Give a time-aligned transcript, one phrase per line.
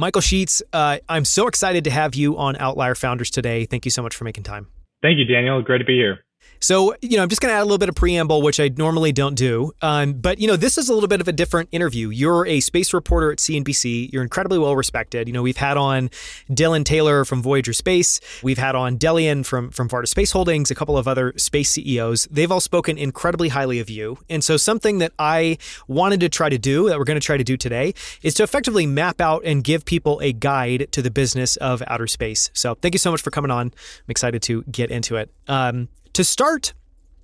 [0.00, 3.66] Michael Sheetz, uh, I'm so excited to have you on Outlier Founders today.
[3.66, 4.68] Thank you so much for making time.
[5.02, 5.60] Thank you, Daniel.
[5.60, 6.20] Great to be here.
[6.60, 8.70] So, you know, I'm just going to add a little bit of preamble, which I
[8.76, 9.72] normally don't do.
[9.80, 12.10] Um, but, you know, this is a little bit of a different interview.
[12.10, 14.12] You're a space reporter at CNBC.
[14.12, 15.26] You're incredibly well respected.
[15.26, 16.10] You know, we've had on
[16.50, 18.20] Dylan Taylor from Voyager Space.
[18.42, 22.28] We've had on Delian from, from Varda Space Holdings, a couple of other space CEOs.
[22.30, 24.18] They've all spoken incredibly highly of you.
[24.28, 25.56] And so, something that I
[25.88, 28.42] wanted to try to do, that we're going to try to do today, is to
[28.42, 32.50] effectively map out and give people a guide to the business of outer space.
[32.52, 33.68] So, thank you so much for coming on.
[33.68, 35.30] I'm excited to get into it.
[35.48, 35.88] Um,
[36.20, 36.74] to start,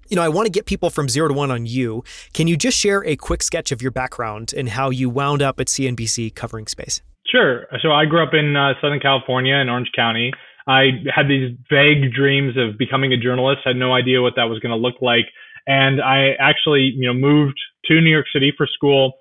[0.08, 2.02] you know, I want to get people from zero to one on you.
[2.32, 5.60] Can you just share a quick sketch of your background and how you wound up
[5.60, 7.02] at CNBC covering space?
[7.30, 7.66] Sure.
[7.82, 10.32] So I grew up in uh, Southern California in Orange County.
[10.66, 13.60] I had these vague dreams of becoming a journalist.
[13.66, 15.26] Had no idea what that was going to look like,
[15.66, 19.12] and I actually, you know, moved to New York City for school.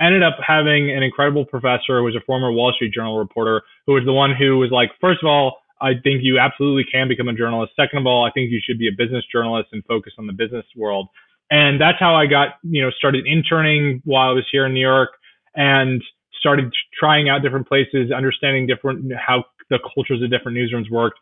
[0.00, 3.94] Ended up having an incredible professor who was a former Wall Street Journal reporter, who
[3.94, 7.28] was the one who was like, first of all, I think you absolutely can become
[7.28, 7.72] a journalist.
[7.76, 10.32] Second of all, I think you should be a business journalist and focus on the
[10.32, 11.08] business world.
[11.50, 14.80] And that's how I got, you know, started interning while I was here in New
[14.80, 15.10] York
[15.54, 16.02] and
[16.40, 21.18] started trying out different places, understanding different how the cultures of different newsrooms worked.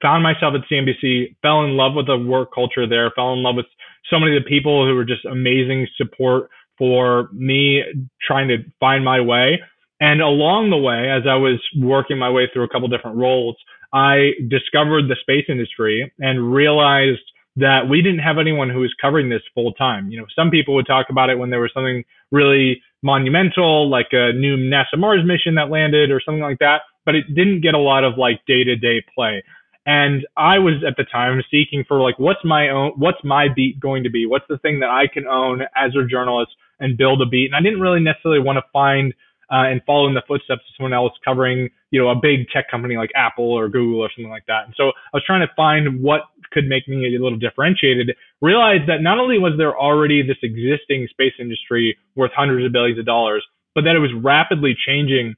[0.00, 3.56] Found myself at CNBC, fell in love with the work culture there, fell in love
[3.56, 3.66] with
[4.10, 7.82] so many of the people who were just amazing support for me
[8.26, 9.60] trying to find my way.
[10.00, 13.56] And along the way, as I was working my way through a couple different roles,
[13.92, 17.24] I discovered the space industry and realized
[17.56, 20.10] that we didn't have anyone who was covering this full time.
[20.10, 24.08] You know, some people would talk about it when there was something really monumental, like
[24.12, 27.74] a new NASA Mars mission that landed or something like that, but it didn't get
[27.74, 29.42] a lot of like day to day play.
[29.86, 33.80] And I was at the time seeking for like, what's my own, what's my beat
[33.80, 34.26] going to be?
[34.26, 37.46] What's the thing that I can own as a journalist and build a beat?
[37.46, 39.14] And I didn't really necessarily want to find
[39.50, 42.70] uh, and follow in the footsteps of someone else covering, you know, a big tech
[42.70, 44.66] company like Apple or Google or something like that.
[44.66, 48.10] And so I was trying to find what could make me a little differentiated.
[48.40, 52.98] Realized that not only was there already this existing space industry worth hundreds of billions
[52.98, 55.34] of dollars, but that it was rapidly changing.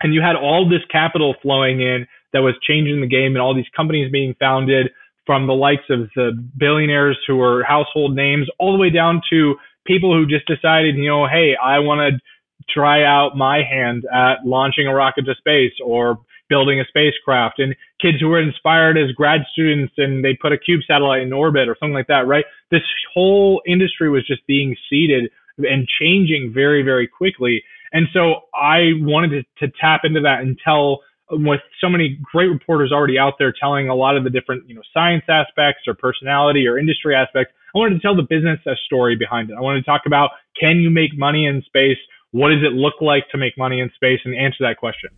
[0.00, 3.54] And you had all this capital flowing in that was changing the game and all
[3.54, 4.90] these companies being founded
[5.26, 9.54] from the likes of the billionaires who were household names all the way down to
[9.86, 12.20] people who just decided, you know, hey, I want to
[12.68, 17.58] try out my hand at launching a rocket to space or building a spacecraft.
[17.58, 21.32] And kids who were inspired as grad students and they put a cube satellite in
[21.32, 22.44] orbit or something like that right?
[22.70, 22.82] This
[23.12, 27.62] whole industry was just being seeded and changing very very quickly.
[27.92, 31.00] And so i wanted to, to tap into that and tell
[31.32, 34.68] um, with so many great reporters already out there telling a lot of the different
[34.68, 38.58] you know science aspects or personality or industry aspects i wanted to tell the business
[38.84, 39.54] story behind it.
[39.56, 41.98] I wanted to talk about can you make money in space
[42.34, 44.18] what does it look like to make money in space?
[44.24, 45.10] And answer that question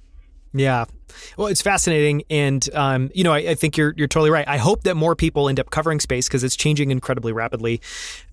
[0.58, 0.84] yeah
[1.36, 4.46] well, it's fascinating, and um, you know, I, I, think you're you're totally right.
[4.46, 7.80] I hope that more people end up covering space because it's changing incredibly rapidly.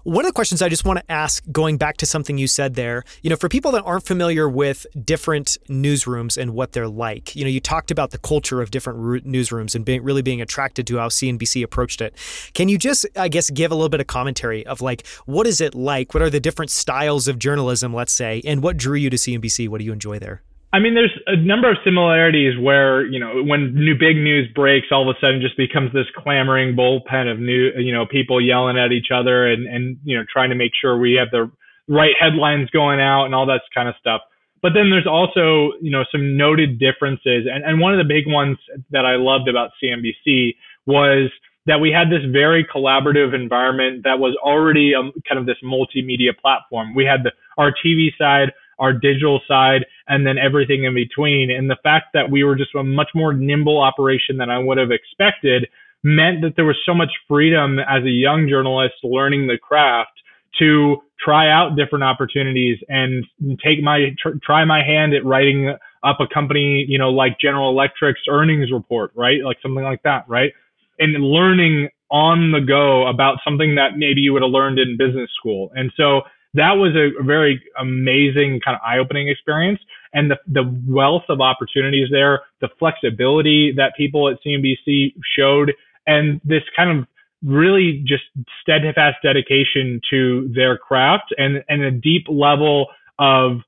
[0.04, 2.76] One of the questions I just want to ask, going back to something you said
[2.76, 7.36] there, you know, for people that aren't familiar with different newsrooms and what they're like,
[7.38, 10.86] you know, you talked about the culture of different newsrooms and being really being attracted
[10.88, 12.16] to how CNBC approached it.
[12.54, 15.62] Can you just, I guess, give a little bit of commentary of like what is
[15.62, 16.14] it like?
[16.14, 19.70] What are the different styles of journalism, let's say, and what drew you to CNBC?
[19.70, 20.42] What do you enjoy there?
[20.74, 24.88] I mean, there's a number of similarities where you know when new big news breaks,
[24.92, 28.78] all of a sudden just becomes this clamoring bullpen of new, you know, people yelling
[28.78, 31.50] at each other and and you know trying to make sure we have the
[31.88, 34.22] right headlines going out and all that kind of stuff.
[34.64, 38.26] But then there's also you know some noted differences, and and one of the big
[38.26, 38.58] ones
[38.90, 40.56] that I loved about CNBC
[40.88, 41.30] was
[41.68, 46.36] that we had this very collaborative environment that was already a, kind of this multimedia
[46.36, 46.96] platform.
[46.96, 51.52] We had the our TV side our digital side, and then everything in between.
[51.52, 54.78] And the fact that we were just a much more nimble operation than I would
[54.78, 55.68] have expected
[56.04, 60.12] meant that there was so much freedom as a young journalist learning the craft
[60.60, 63.26] to try out different opportunities and
[63.64, 67.70] take my tr- try my hand at writing up a company, you know, like General
[67.70, 69.42] Electric's earnings report, right?
[69.44, 70.52] Like something like that, right?
[71.00, 75.30] And learning on the go about something that maybe you would have learned in business
[75.40, 75.72] school.
[75.74, 76.22] And so
[76.54, 79.80] that was a very amazing kind of eye-opening experience.
[80.14, 85.74] And the, the wealth of opportunities there the flexibility that people at cnbc showed
[86.06, 87.08] and this kind of
[87.44, 88.24] really just
[88.62, 92.88] steadfast dedication to their craft and, and a deep level
[93.20, 93.60] of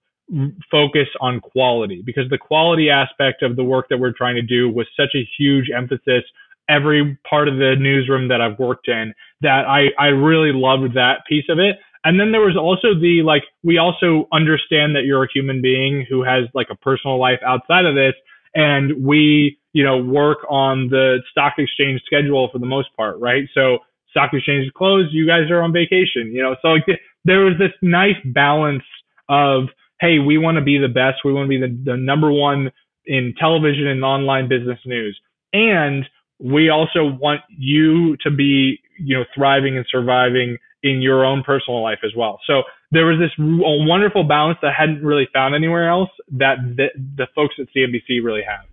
[0.72, 2.02] focus on quality.
[2.06, 5.28] Because the quality aspect of the work that we're trying to do was such a
[5.38, 6.24] huge emphasis
[6.68, 11.20] every part of the newsroom that I've worked in that I, I really loved that
[11.30, 15.24] piece of it And then there was also the like, we also understand that you're
[15.24, 18.14] a human being who has like a personal life outside of this.
[18.54, 23.46] And we, you know, work on the stock exchange schedule for the most part, right?
[23.54, 23.80] So
[24.12, 26.56] stock exchange is closed, you guys are on vacation, you know.
[26.62, 26.86] So like
[27.26, 28.84] there was this nice balance
[29.28, 29.66] of,
[30.00, 32.72] hey, we want to be the best, we want to be the, the number one
[33.08, 35.20] in television and online business news.
[35.54, 36.06] And
[36.40, 41.82] we also want you to be, you know, thriving and surviving in your own personal
[41.82, 42.40] life as well.
[42.46, 42.62] So
[42.92, 47.28] there was this wonderful balance that I hadn't really found anywhere else that the, the
[47.34, 48.66] folks at CNBC really have.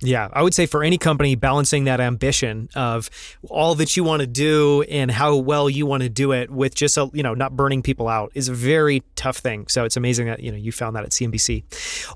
[0.00, 3.08] Yeah, I would say for any company, balancing that ambition of
[3.48, 6.74] all that you want to do and how well you want to do it with
[6.74, 9.66] just a, you know not burning people out is a very tough thing.
[9.68, 11.64] So it's amazing that you know you found that at CNBC.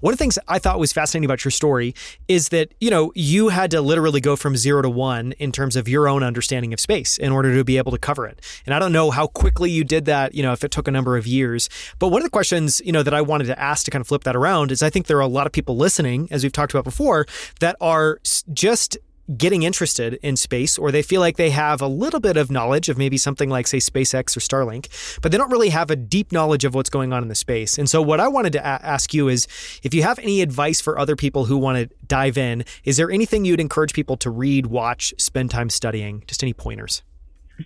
[0.02, 1.94] One of the things I thought was fascinating about your story
[2.28, 5.74] is that you know you had to literally go from zero to one in terms
[5.74, 8.44] of your own understanding of space in order to be able to cover it.
[8.66, 10.34] And I don't know how quickly you did that.
[10.34, 11.70] You know, if it took a number of years.
[11.98, 14.08] But one of the questions you know that I wanted to ask to kind of
[14.08, 16.52] flip that around is I think there are a lot of people listening, as we've
[16.52, 17.24] talked about before,
[17.60, 18.18] that that are
[18.52, 18.98] just
[19.36, 22.88] getting interested in space or they feel like they have a little bit of knowledge
[22.88, 24.88] of maybe something like say SpaceX or Starlink
[25.22, 27.78] but they don't really have a deep knowledge of what's going on in the space.
[27.78, 29.46] And so what I wanted to a- ask you is
[29.84, 33.08] if you have any advice for other people who want to dive in, is there
[33.08, 36.24] anything you'd encourage people to read, watch, spend time studying?
[36.26, 37.02] Just any pointers?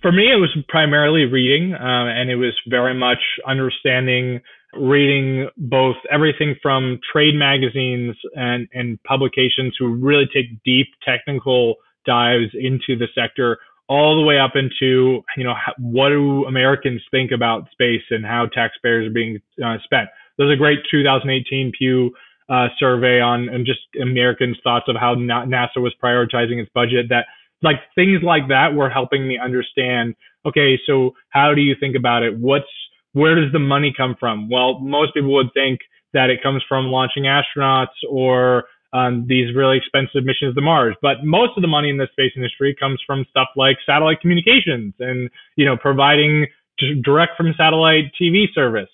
[0.03, 4.41] For me it was primarily reading uh, and it was very much understanding
[4.79, 11.75] reading both everything from trade magazines and, and publications who really take deep technical
[12.05, 13.57] dives into the sector
[13.87, 18.47] all the way up into you know what do Americans think about space and how
[18.47, 20.09] taxpayers are being uh, spent.
[20.37, 22.11] There's a great 2018 Pew
[22.49, 27.07] uh, survey on and just Americans' thoughts of how NASA was prioritizing its budget.
[27.09, 27.25] That
[27.61, 30.15] like things like that were helping me understand.
[30.45, 32.37] Okay, so how do you think about it?
[32.37, 32.65] What's
[33.15, 34.49] where does the money come from?
[34.49, 35.79] Well, most people would think
[36.13, 40.95] that it comes from launching astronauts or um, these really expensive missions to Mars.
[41.01, 44.93] But most of the money in the space industry comes from stuff like satellite communications
[44.99, 46.47] and you know providing
[47.03, 48.89] direct from satellite TV service.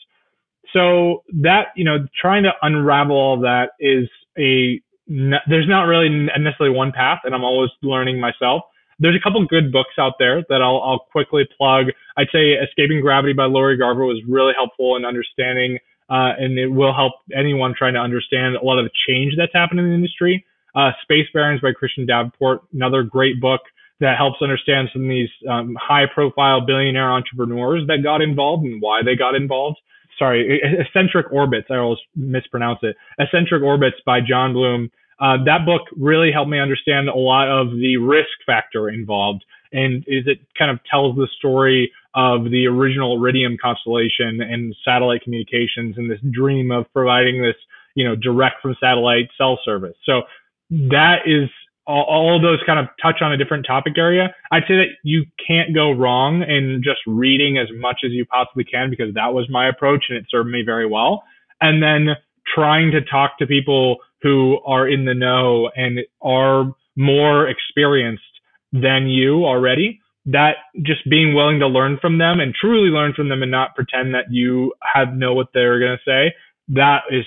[0.72, 4.08] So that you know trying to unravel all that is
[4.38, 8.62] a there's not really necessarily one path, and I'm always learning myself
[9.01, 11.88] there's a couple good books out there that I'll, I'll quickly plug.
[12.18, 16.68] I'd say Escaping Gravity by Lori Garver was really helpful in understanding, uh, and it
[16.68, 19.95] will help anyone trying to understand a lot of the change that's happened in the
[19.95, 20.45] industry.
[20.75, 23.62] Uh, Space Barons by Christian Davenport, another great book
[24.00, 28.81] that helps understand some of these um, high profile billionaire entrepreneurs that got involved and
[28.81, 29.77] why they got involved.
[30.18, 32.95] Sorry, Eccentric Orbits, I always mispronounce it.
[33.19, 34.92] Eccentric Orbits by John Bloom
[35.22, 39.46] uh, that book really helped me understand a lot of the risk factor involved.
[39.72, 45.24] And is it kind of tells the story of the original iridium constellation and satellite
[45.24, 47.56] communications and this dream of providing this
[47.96, 49.96] you know direct from satellite cell service.
[50.06, 50.24] So
[50.70, 51.50] that is
[51.88, 54.34] all, of those kind of touch on a different topic area.
[54.52, 58.64] I'd say that you can't go wrong in just reading as much as you possibly
[58.64, 61.24] can because that was my approach and it served me very well.
[61.60, 62.16] And then
[62.54, 68.24] trying to talk to people who are in the know and are more experienced
[68.72, 73.30] than you already that just being willing to learn from them and truly learn from
[73.30, 76.34] them and not pretend that you have know what they're going to say
[76.70, 77.26] that is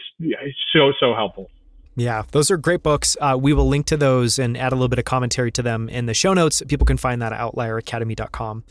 [0.73, 1.51] so so helpful
[1.97, 3.17] yeah, those are great books.
[3.21, 5.89] Uh, we will link to those and add a little bit of commentary to them
[5.89, 6.63] in the show notes.
[6.67, 8.65] People can find that at outlieracademy.com.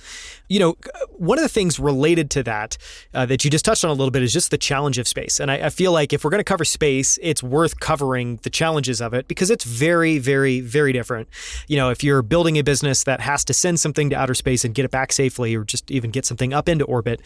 [0.49, 0.75] You know,
[1.11, 2.77] one of the things related to that
[3.13, 5.39] uh, that you just touched on a little bit is just the challenge of space.
[5.39, 8.49] And I, I feel like if we're going to cover space, it's worth covering the
[8.49, 11.29] challenges of it because it's very, very, very different.
[11.67, 14.65] You know, if you're building a business that has to send something to outer space
[14.65, 17.21] and get it back safely or just even get something up into orbit,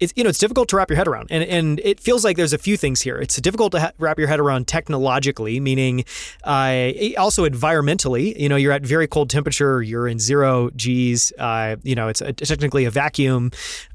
[0.00, 2.36] it's you know it's difficult to wrap your head around, and and it feels like
[2.36, 3.16] there's a few things here.
[3.18, 6.04] It's difficult to ha- wrap your head around technologically, meaning
[6.44, 8.38] uh, also environmentally.
[8.38, 11.32] You know, you're at very cold temperature, you're in zero G's.
[11.38, 13.50] Uh, you know, it's a, technically a vacuum.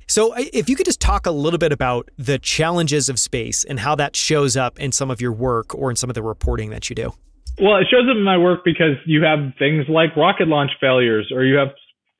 [0.07, 3.79] So, if you could just talk a little bit about the challenges of space and
[3.79, 6.69] how that shows up in some of your work or in some of the reporting
[6.69, 7.13] that you do.
[7.59, 11.31] Well, it shows up in my work because you have things like rocket launch failures,
[11.33, 11.69] or you have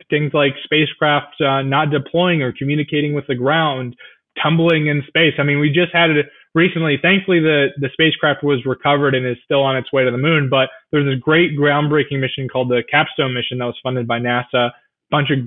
[0.10, 3.96] things like spacecraft uh, not deploying or communicating with the ground,
[4.42, 5.34] tumbling in space.
[5.38, 6.10] I mean, we just had
[6.56, 6.98] recently.
[7.00, 10.50] Thankfully, the the spacecraft was recovered and is still on its way to the moon.
[10.50, 14.70] But there's this great groundbreaking mission called the Capstone mission that was funded by NASA.
[14.70, 14.74] A
[15.12, 15.38] Bunch of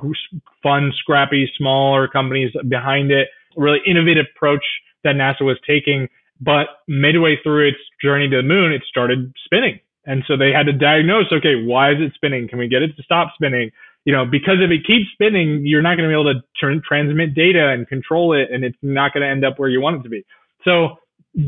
[0.62, 3.28] fun, scrappy, smaller companies behind it.
[3.56, 4.64] Really innovative approach
[5.02, 6.08] that NASA was taking.
[6.40, 9.80] But midway through its journey to the moon, it started spinning.
[10.06, 12.46] And so they had to diagnose, okay, why is it spinning?
[12.48, 13.72] Can we get it to stop spinning?
[14.08, 17.34] you know, because if it keeps spinning, you're not going to be able to transmit
[17.34, 20.02] data and control it, and it's not going to end up where you want it
[20.02, 20.24] to be.
[20.68, 20.96] So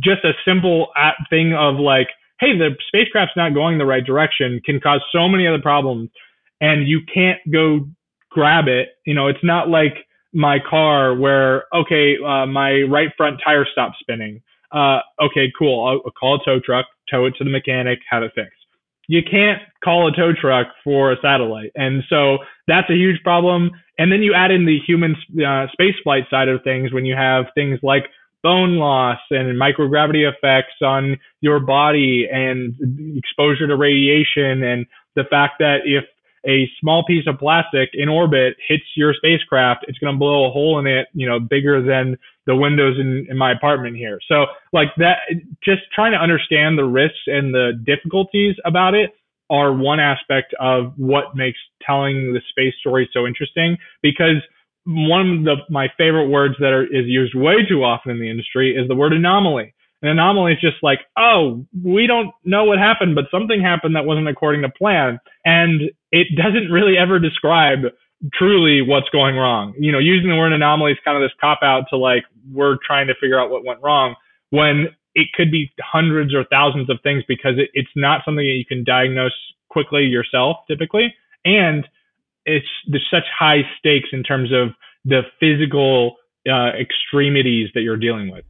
[0.01, 0.89] just a simple
[1.29, 2.09] thing of like,
[2.41, 6.09] hey, the spacecraft's not going the right direction can cause so many other problems,
[6.61, 7.81] and you can't go
[8.31, 8.89] grab it.
[9.05, 9.95] You know, it's not like
[10.33, 14.41] my car where okay, uh, my right front tire stopped spinning.
[14.73, 15.85] Uh, okay, cool.
[15.87, 18.61] I'll, I'll call a tow truck, tow it to the mechanic, have it fixed
[19.11, 21.73] you can't call a tow truck for a satellite.
[21.75, 23.73] And so that's a huge problem.
[23.99, 27.17] And then you add in the human uh, space flight side of things when you
[27.17, 28.05] have things like
[28.43, 32.75] bone loss and microgravity effects on your body and
[33.17, 36.05] exposure to radiation and the fact that if
[36.47, 40.51] a small piece of plastic in orbit hits your spacecraft, it's going to blow a
[40.51, 42.17] hole in it, you know, bigger than
[42.47, 44.19] the windows in, in my apartment here.
[44.27, 45.19] So like that,
[45.63, 49.11] just trying to understand the risks and the difficulties about it
[49.51, 54.37] are one aspect of what makes telling the space story so interesting because
[54.87, 58.31] one of the, my favorite words that are, is used way too often in the
[58.31, 59.75] industry is the word anomaly.
[60.03, 64.07] An anomaly is just like, oh, we don't know what happened, but something happened that
[64.07, 65.19] wasn't according to plan.
[65.45, 67.81] And it doesn't really ever describe
[68.33, 69.75] truly what's going wrong.
[69.79, 72.77] You know, using the word anomaly is kind of this cop out to like, we're
[72.87, 74.15] trying to figure out what went wrong
[74.51, 78.57] when it could be hundreds or thousands of things because it, it's not something that
[78.57, 79.33] you can diagnose
[79.69, 81.15] quickly yourself typically.
[81.45, 81.87] And
[82.57, 84.71] it's there's such high stakes in terms of
[85.05, 86.17] the physical
[86.49, 88.45] uh, extremities that you're dealing with.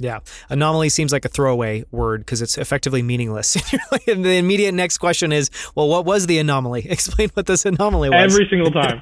[0.00, 0.20] Yeah.
[0.48, 3.56] Anomaly seems like a throwaway word because it's effectively meaningless.
[4.06, 6.86] and the immediate next question is, well, what was the anomaly?
[6.90, 8.32] Explain what this anomaly was.
[8.32, 9.00] Every single time.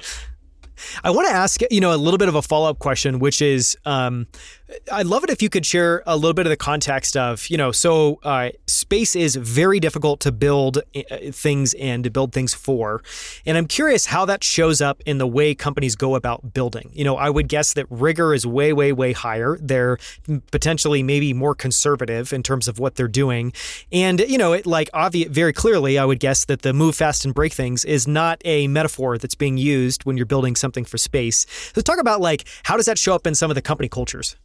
[1.03, 3.41] I want to ask, you know, a little bit of a follow up question, which
[3.41, 4.27] is, um,
[4.91, 7.57] I'd love it if you could share a little bit of the context of, you
[7.57, 12.53] know, so uh, space is very difficult to build uh, things in, to build things
[12.53, 13.01] for.
[13.45, 16.89] And I'm curious how that shows up in the way companies go about building.
[16.93, 19.57] You know, I would guess that rigor is way, way, way higher.
[19.61, 19.99] They're
[20.51, 23.53] potentially maybe more conservative in terms of what they're doing.
[23.93, 27.23] And, you know, it like obvious, very clearly, I would guess that the move fast
[27.23, 30.97] and break things is not a metaphor that's being used when you're building something for
[30.97, 31.45] space.
[31.73, 34.35] So talk about like, how does that show up in some of the company cultures?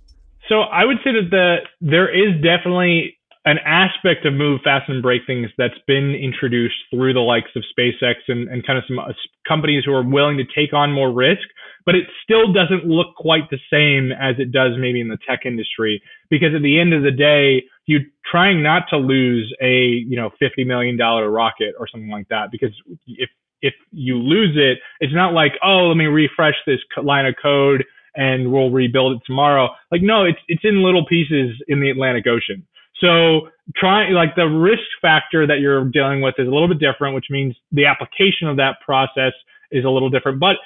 [0.49, 5.03] So I would say that the there is definitely an aspect of move fast and
[5.03, 9.01] break things that's been introduced through the likes of SpaceX and, and kind of some
[9.01, 9.13] uh,
[9.47, 11.43] companies who are willing to take on more risk,
[11.85, 15.41] but it still doesn't look quite the same as it does maybe in the tech
[15.45, 20.17] industry because at the end of the day, you're trying not to lose a you
[20.17, 22.71] know fifty million dollar rocket or something like that because
[23.07, 23.29] if
[23.61, 27.85] if you lose it, it's not like oh let me refresh this line of code
[28.14, 29.69] and we'll rebuild it tomorrow.
[29.90, 32.66] Like, no, it's it's in little pieces in the Atlantic Ocean.
[33.00, 37.14] So trying like the risk factor that you're dealing with is a little bit different,
[37.14, 39.33] which means the application of that process
[39.71, 40.38] is a little different.
[40.38, 40.57] But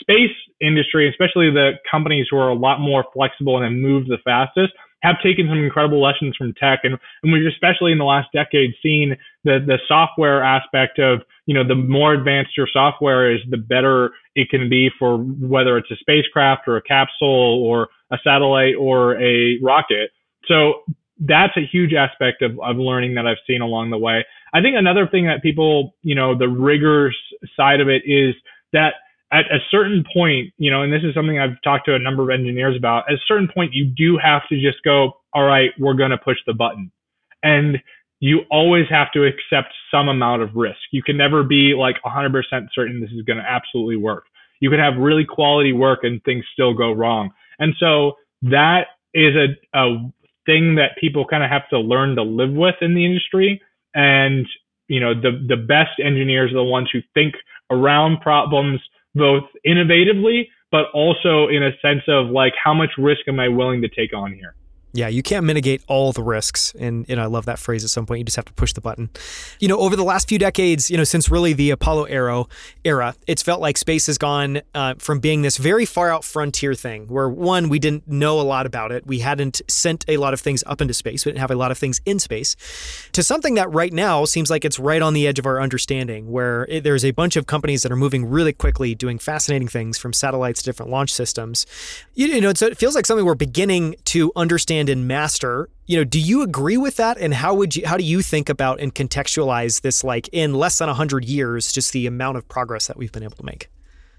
[0.00, 4.18] space industry, especially the companies who are a lot more flexible and have moved the
[4.24, 4.72] fastest,
[5.02, 6.80] have taken some incredible lessons from tech.
[6.84, 11.54] And, and we've especially in the last decade seen the, the software aspect of, you
[11.54, 15.90] know, the more advanced your software is, the better it can be for whether it's
[15.90, 20.10] a spacecraft or a capsule or a satellite or a rocket.
[20.46, 20.82] So
[21.20, 24.24] that's a huge aspect of, of learning that I've seen along the way.
[24.52, 27.16] I think another thing that people, you know, the rigors
[27.56, 28.34] side of it is
[28.72, 28.94] that
[29.32, 32.22] at a certain point, you know, and this is something I've talked to a number
[32.22, 35.70] of engineers about, at a certain point, you do have to just go, all right,
[35.78, 36.90] we're going to push the button.
[37.42, 37.78] And
[38.18, 40.80] you always have to accept some amount of risk.
[40.92, 42.42] You can never be like 100%
[42.74, 44.24] certain this is going to absolutely work.
[44.60, 47.30] You can have really quality work and things still go wrong.
[47.58, 50.12] And so that is a, a
[50.44, 53.62] thing that people kind of have to learn to live with in the industry.
[53.94, 54.46] And,
[54.88, 57.34] you know, the, the best engineers are the ones who think
[57.70, 58.80] around problems
[59.14, 63.82] both innovatively, but also in a sense of like, how much risk am I willing
[63.82, 64.54] to take on here?
[64.92, 66.74] Yeah, you can't mitigate all the risks.
[66.78, 68.18] And, and I love that phrase at some point.
[68.18, 69.10] You just have to push the button.
[69.60, 72.44] You know, over the last few decades, you know, since really the Apollo era,
[72.84, 76.74] era it's felt like space has gone uh, from being this very far out frontier
[76.74, 79.06] thing where, one, we didn't know a lot about it.
[79.06, 81.24] We hadn't sent a lot of things up into space.
[81.24, 82.56] We didn't have a lot of things in space
[83.12, 86.30] to something that right now seems like it's right on the edge of our understanding,
[86.30, 89.98] where it, there's a bunch of companies that are moving really quickly, doing fascinating things
[89.98, 91.64] from satellites to different launch systems.
[92.14, 95.68] You, you know, it feels like something we're beginning to understand and master.
[95.86, 97.18] You know, do you agree with that?
[97.18, 100.78] And how would you how do you think about and contextualize this like in less
[100.78, 103.68] than 100 years just the amount of progress that we've been able to make?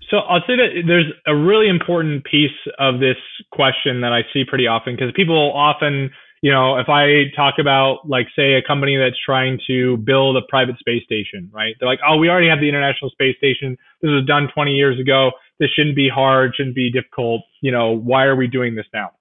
[0.09, 3.15] So I'll say that there's a really important piece of this
[3.53, 8.09] question that I see pretty often because people often You know, if I talk about
[8.09, 11.75] like say a company that's trying to build a private space station, right?
[11.79, 13.77] They're like, oh, we already have the International Space Station.
[14.01, 15.31] This was done 20 years ago.
[15.59, 17.43] This shouldn't be hard, shouldn't be difficult.
[17.61, 19.11] You know, why are we doing this now?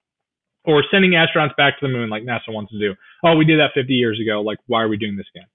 [0.63, 2.93] Or sending astronauts back to the moon like NASA wants to do.
[3.23, 4.41] Oh, we did that 50 years ago.
[4.41, 5.47] Like, why are we doing this again?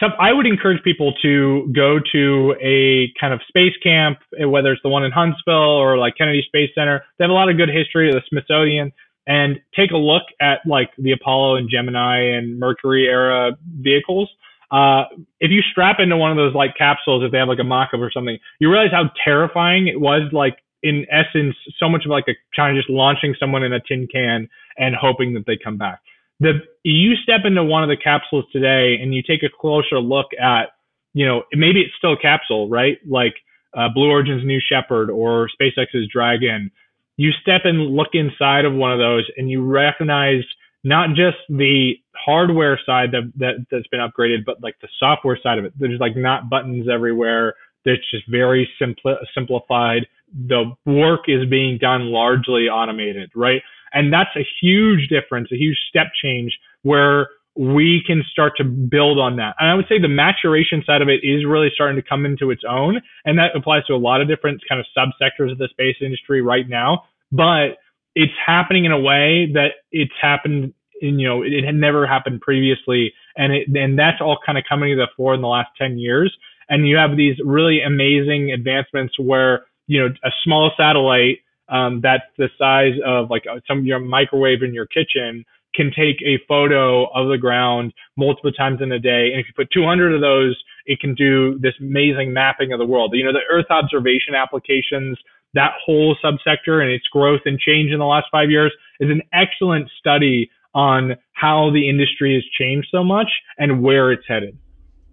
[0.00, 4.82] So I would encourage people to go to a kind of space camp, whether it's
[4.82, 7.02] the one in Huntsville or like Kennedy Space Center.
[7.18, 8.92] They have a lot of good history the Smithsonian
[9.26, 14.28] and take a look at like the Apollo and Gemini and Mercury era vehicles.
[14.70, 15.04] Uh,
[15.40, 18.00] if you strap into one of those like capsules, if they have like a mock-up
[18.00, 20.30] or something, you realize how terrifying it was.
[20.32, 24.06] Like in essence, so much of like a of just launching someone in a tin
[24.10, 26.00] can and hoping that they come back.
[26.40, 30.26] The you step into one of the capsules today and you take a closer look
[30.40, 30.70] at,
[31.14, 32.98] you know, maybe it's still a capsule, right?
[33.08, 33.34] Like
[33.76, 36.70] uh, Blue Origin's New Shepard or SpaceX's Dragon
[37.16, 40.44] you step and look inside of one of those and you recognize
[40.84, 45.58] not just the hardware side that, that that's been upgraded, but like the software side
[45.58, 45.72] of it.
[45.78, 47.54] There's like not buttons everywhere.
[47.84, 50.06] It's just very simpli- simplified.
[50.32, 53.62] The work is being done largely automated, right?
[53.92, 59.18] And that's a huge difference, a huge step change where we can start to build
[59.18, 59.56] on that.
[59.58, 62.50] And I would say the maturation side of it is really starting to come into
[62.50, 63.00] its own.
[63.24, 66.42] And that applies to a lot of different kind of subsectors of the space industry
[66.42, 67.04] right now.
[67.32, 67.78] But
[68.14, 72.06] it's happening in a way that it's happened in, you know, it, it had never
[72.06, 73.12] happened previously.
[73.36, 75.98] And it, and that's all kind of coming to the fore in the last 10
[75.98, 76.36] years.
[76.68, 81.38] And you have these really amazing advancements where, you know, a small satellite
[81.68, 86.22] um, that's the size of like some of your microwave in your kitchen can take
[86.22, 89.30] a photo of the ground multiple times in a day.
[89.32, 92.86] And if you put 200 of those, it can do this amazing mapping of the
[92.86, 93.12] world.
[93.14, 95.18] You know, the Earth observation applications,
[95.54, 99.22] that whole subsector and its growth and change in the last five years is an
[99.32, 103.28] excellent study on how the industry has changed so much
[103.58, 104.56] and where it's headed.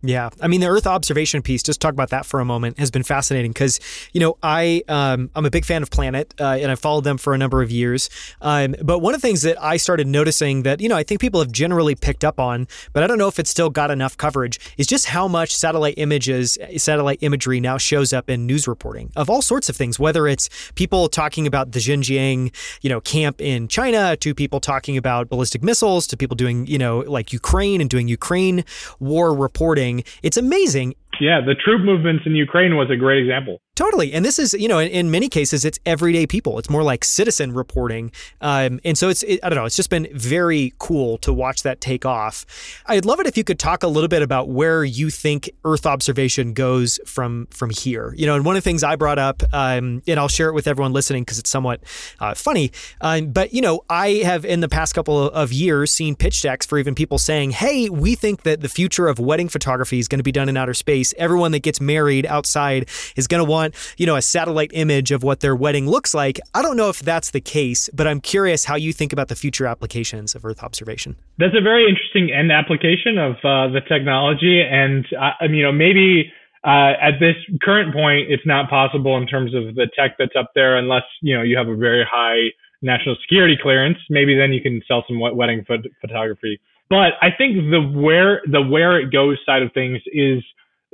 [0.05, 1.63] Yeah, I mean the Earth observation piece.
[1.63, 2.77] Just talk about that for a moment.
[2.77, 3.79] Has been fascinating because
[4.11, 7.17] you know I um, I'm a big fan of Planet uh, and I followed them
[7.17, 8.09] for a number of years.
[8.41, 11.21] Um, but one of the things that I started noticing that you know I think
[11.21, 14.17] people have generally picked up on, but I don't know if it's still got enough
[14.17, 19.09] coverage, is just how much satellite images, satellite imagery now shows up in news reporting
[19.15, 20.01] of all sorts of things.
[20.01, 24.97] Whether it's people talking about the Xinjiang you know camp in China, to people talking
[24.97, 28.65] about ballistic missiles, to people doing you know like Ukraine and doing Ukraine
[28.99, 30.95] war reporting it's amazing.
[31.19, 33.61] Yeah, the troop movements in Ukraine was a great example.
[33.75, 34.13] Totally.
[34.13, 36.59] And this is, you know, in, in many cases, it's everyday people.
[36.59, 38.11] It's more like citizen reporting.
[38.39, 41.63] Um, and so it's, it, I don't know, it's just been very cool to watch
[41.63, 42.45] that take off.
[42.85, 45.87] I'd love it if you could talk a little bit about where you think Earth
[45.87, 48.13] observation goes from from here.
[48.15, 50.53] You know, and one of the things I brought up, um, and I'll share it
[50.53, 51.81] with everyone listening because it's somewhat
[52.19, 52.71] uh, funny.
[53.01, 56.67] Um, but, you know, I have in the past couple of years seen pitch decks
[56.67, 60.19] for even people saying, hey, we think that the future of wedding photography is going
[60.19, 61.11] to be done in outer space.
[61.17, 65.11] Everyone that gets married outside is going to want want, you know, a satellite image
[65.11, 66.39] of what their wedding looks like.
[66.53, 69.35] I don't know if that's the case, but I'm curious how you think about the
[69.35, 71.15] future applications of Earth observation.
[71.37, 74.61] That's a very interesting end application of uh, the technology.
[74.61, 76.31] And, uh, you know, maybe
[76.63, 80.51] uh, at this current point, it's not possible in terms of the tech that's up
[80.55, 83.97] there unless, you know, you have a very high national security clearance.
[84.09, 86.59] Maybe then you can sell some wedding phot- photography.
[86.89, 90.43] But I think the where the where it goes side of things is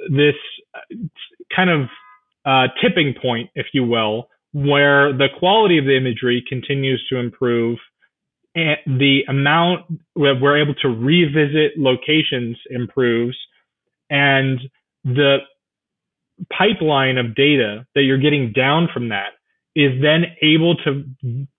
[0.10, 0.36] this
[0.76, 0.96] uh,
[1.54, 1.90] kind of
[2.46, 7.78] uh, tipping point, if you will, where the quality of the imagery continues to improve
[8.56, 13.38] and the amount we're able to revisit locations improves
[14.10, 14.60] and
[15.04, 15.38] the
[16.58, 19.34] pipeline of data that you're getting down from that
[19.76, 21.04] is then able to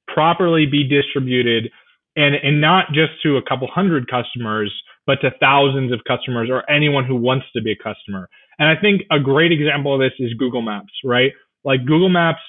[0.09, 1.71] properly be distributed
[2.17, 4.73] and, and not just to a couple hundred customers,
[5.07, 8.29] but to thousands of customers or anyone who wants to be a customer.
[8.61, 11.33] And I think a great example of this is Google Maps, right?
[11.65, 12.43] Like Google Maps,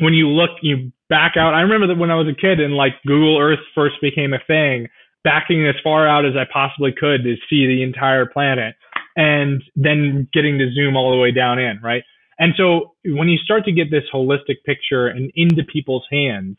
[0.00, 1.54] when you look, you back out.
[1.54, 4.40] I remember that when I was a kid and like Google Earth first became a
[4.46, 4.88] thing,
[5.22, 8.74] backing as far out as I possibly could to see the entire planet
[9.14, 12.02] and then getting to zoom all the way down in, right?
[12.38, 16.56] And so when you start to get this holistic picture and into people's hands,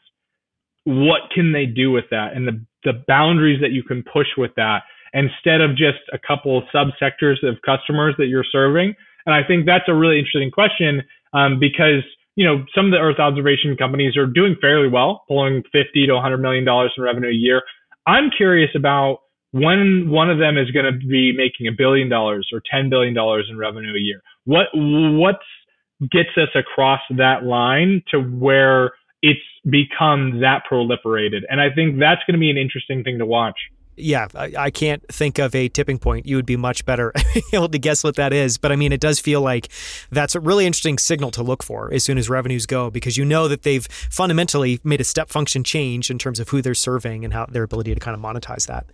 [0.86, 4.52] what can they do with that and the, the boundaries that you can push with
[4.56, 8.96] that instead of just a couple of subsectors of customers that you're serving?
[9.26, 12.04] And I think that's a really interesting question um, because
[12.36, 16.14] you know some of the Earth observation companies are doing fairly well, pulling 50 to
[16.14, 17.62] 100 million dollars in revenue a year.
[18.06, 19.20] I'm curious about
[19.52, 23.14] when one of them is going to be making a billion dollars or 10 billion
[23.14, 24.22] dollars in revenue a year.
[24.46, 25.40] What what
[26.12, 31.42] gets us across that line to where it's become that proliferated.
[31.50, 33.58] And I think that's going to be an interesting thing to watch
[33.96, 36.26] yeah, I, I, can't think of a tipping point.
[36.26, 37.14] You would be much better
[37.54, 38.58] able to guess what that is.
[38.58, 39.70] But I mean, it does feel like
[40.12, 43.26] that's a really interesting signal to look for as soon as revenues go, because you
[43.26, 47.24] know that they've fundamentally made a step function change in terms of who they're serving
[47.24, 48.86] and how their ability to kind of monetize that.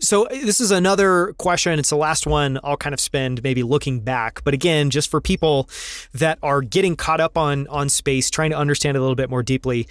[0.00, 1.78] So uh, this is another question.
[1.78, 4.42] It's the last one I'll kind of spend maybe looking back.
[4.44, 5.68] But again, just for people
[6.14, 9.42] that are getting caught up on on space, trying to understand a little bit more
[9.42, 9.86] deeply,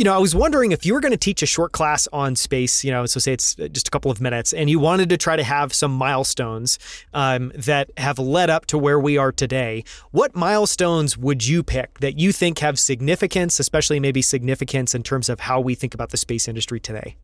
[0.00, 2.34] you know, I was wondering if you were going to teach a short class on
[2.34, 5.18] space, you know, so say it's just a couple of minutes, and you wanted to
[5.18, 6.78] try to have some milestones
[7.12, 9.84] um, that have led up to where we are today.
[10.10, 15.28] What milestones would you pick that you think have significance, especially maybe significance in terms
[15.28, 17.16] of how we think about the space industry today?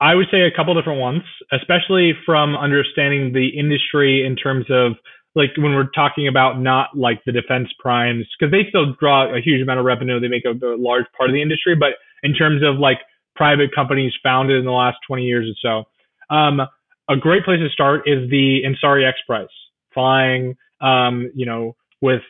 [0.00, 4.92] I would say a couple different ones, especially from understanding the industry in terms of
[5.34, 9.40] like when we're talking about not like the defense primes, because they still draw a
[9.40, 10.20] huge amount of revenue.
[10.20, 12.98] They make a, a large part of the industry, but in terms of like
[13.36, 15.84] private companies founded in the last 20 years or
[16.30, 16.34] so.
[16.34, 16.60] Um,
[17.08, 19.46] a great place to start is the Ansari X Prize,
[19.92, 22.22] flying, um, you know, with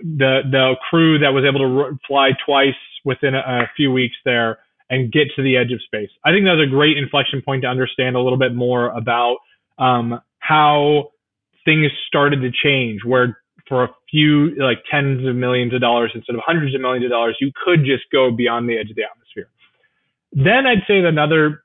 [0.00, 4.58] the the crew that was able to fly twice within a, a few weeks there
[4.90, 6.10] and get to the edge of space.
[6.24, 9.38] I think that was a great inflection point to understand a little bit more about
[9.78, 11.10] um, how
[11.64, 16.34] things started to change, where for a few like tens of millions of dollars instead
[16.34, 19.02] of hundreds of millions of dollars, you could just go beyond the edge of the
[19.02, 19.25] atmosphere.
[20.36, 21.62] Then I'd say another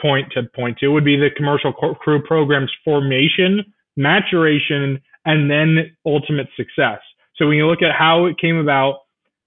[0.00, 3.64] point to point to would be the commercial crew program's formation,
[3.96, 7.00] maturation, and then ultimate success.
[7.36, 8.98] So when you look at how it came about,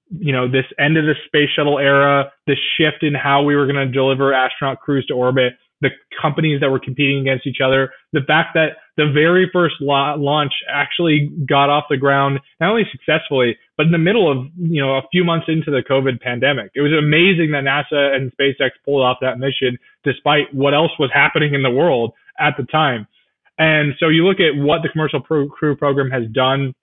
[0.10, 3.65] you know, this end of the space shuttle era, the shift in how we were
[3.65, 5.89] going to deliver astronaut crews to orbit, the
[6.20, 11.32] companies that were competing against each other, the fact that the very first launch actually
[11.48, 15.04] got off the ground not only successfully, but in the middle of you know a
[15.12, 16.72] few months into the COVID pandemic.
[16.76, 21.12] It was amazing that NASA and SpaceX pulled off that mission despite what else was
[21.14, 23.08] happening in the world at the time.
[23.60, 26.74] And so you look at what the commercial pro- crew program has done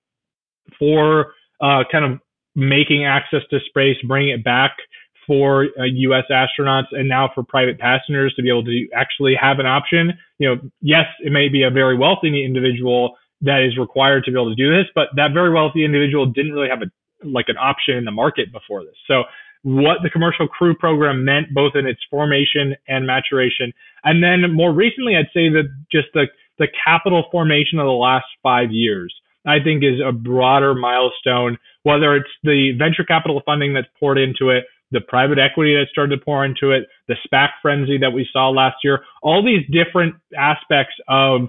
[0.79, 2.20] for uh, kind of
[2.57, 4.77] making access to space, bringing it back
[5.26, 6.24] for uh, U.S.
[6.30, 10.12] astronauts and now for private passengers to be able to actually have an option.
[10.38, 14.37] You know, yes, it may be a very wealthy individual that is required to be
[14.37, 16.87] able to do this, but that very wealthy individual didn't really have a
[17.26, 18.96] like an option in the market before this.
[19.08, 19.24] So
[19.64, 23.72] what the commercial crew program meant both in its formation and maturation.
[24.04, 26.26] And then more recently, I'd say that just the,
[26.58, 29.12] the capital formation of the last five years,
[29.46, 34.50] I think is a broader milestone, whether it's the venture capital funding that's poured into
[34.50, 38.26] it, the private equity that started to pour into it, the SPAC frenzy that we
[38.33, 41.48] saw last year, all these different aspects of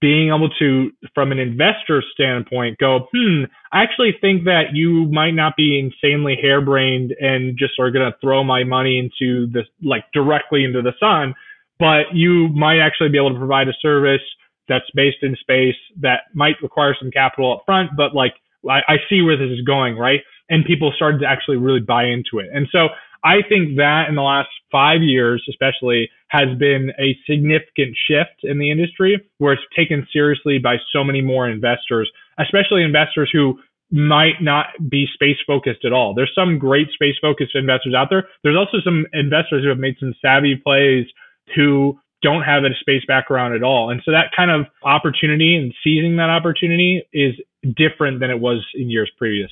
[0.00, 5.32] being able to, from an investor standpoint, go, hmm, I actually think that you might
[5.32, 10.04] not be insanely harebrained and just are going to throw my money into this, like
[10.12, 11.34] directly into the sun,
[11.80, 14.22] but you might actually be able to provide a service
[14.68, 18.34] that's based in space that might require some capital up front, but like
[18.68, 20.20] I, I see where this is going, right?
[20.48, 22.48] And people started to actually really buy into it.
[22.52, 22.88] And so
[23.24, 28.58] I think that in the last five years, especially, has been a significant shift in
[28.58, 33.58] the industry where it's taken seriously by so many more investors, especially investors who
[33.90, 36.14] might not be space focused at all.
[36.14, 38.28] There's some great space focused investors out there.
[38.42, 41.06] There's also some investors who have made some savvy plays
[41.54, 43.90] who don't have a space background at all.
[43.90, 47.34] And so that kind of opportunity and seizing that opportunity is
[47.76, 49.50] different than it was in years previous.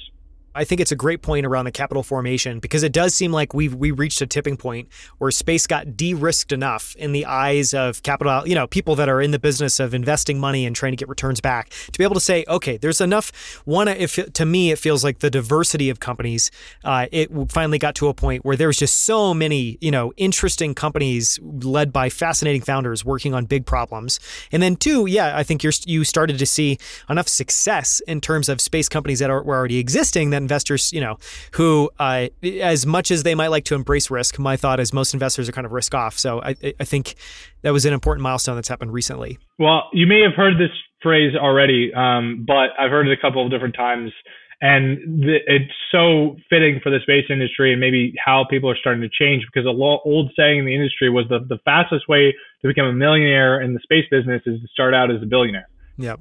[0.55, 3.55] I think it's a great point around the capital formation because it does seem like
[3.55, 4.89] we've we reached a tipping point
[5.19, 9.21] where space got de-risked enough in the eyes of capital, you know, people that are
[9.21, 12.15] in the business of investing money and trying to get returns back to be able
[12.15, 13.63] to say, okay, there's enough.
[13.65, 16.51] One, if to me, it feels like the diversity of companies.
[16.85, 20.75] Uh, it finally got to a point where there's just so many, you know, interesting
[20.75, 24.21] companies led by fascinating founders working on big problems.
[24.51, 28.49] And then two, yeah, I think you're you started to see enough success in terms
[28.49, 31.17] of space companies that are, were already existing that investors, you know,
[31.53, 32.29] who, uh,
[32.61, 35.53] as much as they might like to embrace risk, my thought is most investors are
[35.53, 36.19] kind of risk off.
[36.19, 37.15] So I, I think
[37.63, 39.39] that was an important milestone that's happened recently.
[39.59, 40.71] Well, you may have heard this
[41.03, 44.13] phrase already, um, but I've heard it a couple of different times.
[44.61, 49.03] And th- it's so fitting for the space industry and maybe how people are starting
[49.03, 52.33] to change because a lo- old saying in the industry was the, the fastest way
[52.63, 55.69] to become a millionaire in the space business is to start out as a billionaire.
[55.99, 56.21] Yep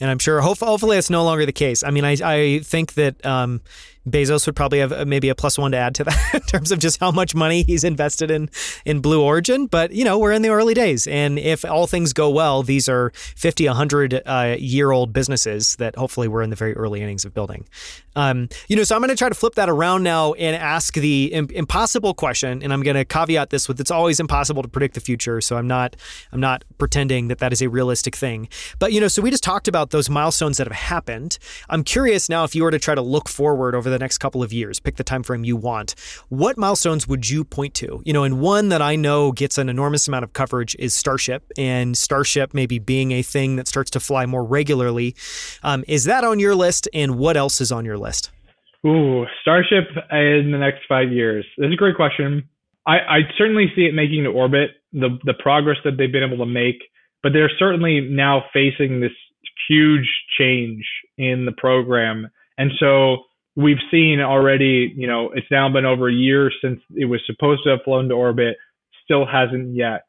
[0.00, 1.82] and I'm sure hopefully it's no longer the case.
[1.82, 3.60] I mean, I I think that um,
[4.10, 6.72] Bezos would probably have uh, maybe a plus one to add to that in terms
[6.72, 8.50] of just how much money he's invested in
[8.84, 9.66] in Blue Origin.
[9.66, 12.88] But you know, we're in the early days, and if all things go well, these
[12.88, 17.24] are 50, 100 uh, year old businesses that hopefully we're in the very early innings
[17.24, 17.66] of building.
[18.16, 20.94] Um, you know, so I'm going to try to flip that around now and ask
[20.94, 24.68] the Im- impossible question, and I'm going to caveat this with it's always impossible to
[24.68, 25.40] predict the future.
[25.40, 25.94] So I'm not
[26.32, 28.48] I'm not pretending that that is a realistic thing.
[28.78, 31.38] But you know, so we just talked about those milestones that have happened.
[31.68, 34.42] I'm curious now if you were to try to look forward over the next couple
[34.42, 35.94] of years, pick the time frame you want.
[36.28, 38.02] What milestones would you point to?
[38.04, 41.50] You know, and one that I know gets an enormous amount of coverage is Starship,
[41.56, 45.14] and Starship maybe being a thing that starts to fly more regularly.
[45.62, 46.88] Um, is that on your list?
[46.94, 48.30] And what else is on your list?
[48.86, 51.44] Ooh, Starship in the next five years.
[51.56, 52.48] This is a great question.
[52.86, 56.44] I, I certainly see it making the orbit, the the progress that they've been able
[56.44, 56.76] to make,
[57.22, 59.12] but they're certainly now facing this
[59.68, 60.08] huge
[60.38, 60.86] change
[61.18, 62.28] in the program.
[62.56, 63.18] And so
[63.58, 67.64] we've seen already, you know, it's now been over a year since it was supposed
[67.64, 68.56] to have flown to orbit,
[69.04, 70.02] still hasn't yet.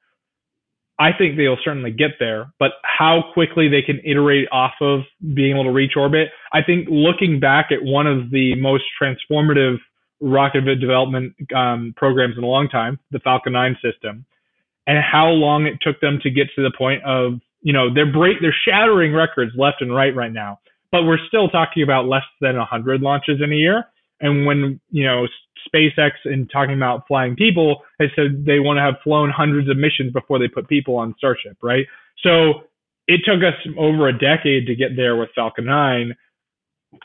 [0.99, 5.01] I think they'll certainly get there, but how quickly they can iterate off of
[5.33, 9.77] being able to reach orbit, I think looking back at one of the most transformative
[10.21, 14.25] rocket development um, programs in a long time, the Falcon 9 system,
[14.85, 18.11] and how long it took them to get to the point of, you know, they're
[18.11, 20.59] break, they're shattering records left and right right now,
[20.91, 23.85] but we're still talking about less than 100 launches in a year.
[24.21, 25.27] And when, you know,
[25.73, 29.77] SpaceX and talking about flying people has said they want to have flown hundreds of
[29.77, 31.85] missions before they put people on Starship, right?
[32.23, 32.65] So
[33.07, 36.15] it took us over a decade to get there with Falcon 9.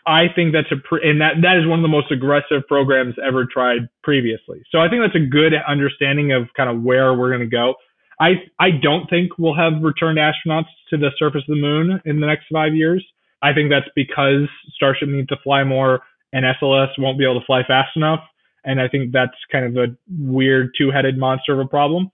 [0.06, 3.14] I think that's a pre- and that that is one of the most aggressive programs
[3.24, 4.62] ever tried previously.
[4.70, 7.74] So I think that's a good understanding of kind of where we're going to go.
[8.18, 12.20] I I don't think we'll have returned astronauts to the surface of the moon in
[12.20, 13.04] the next 5 years.
[13.44, 16.00] I think that's because Starship needs to fly more
[16.32, 18.20] and SLS won't be able to fly fast enough.
[18.64, 22.10] And I think that's kind of a weird two headed monster of a problem.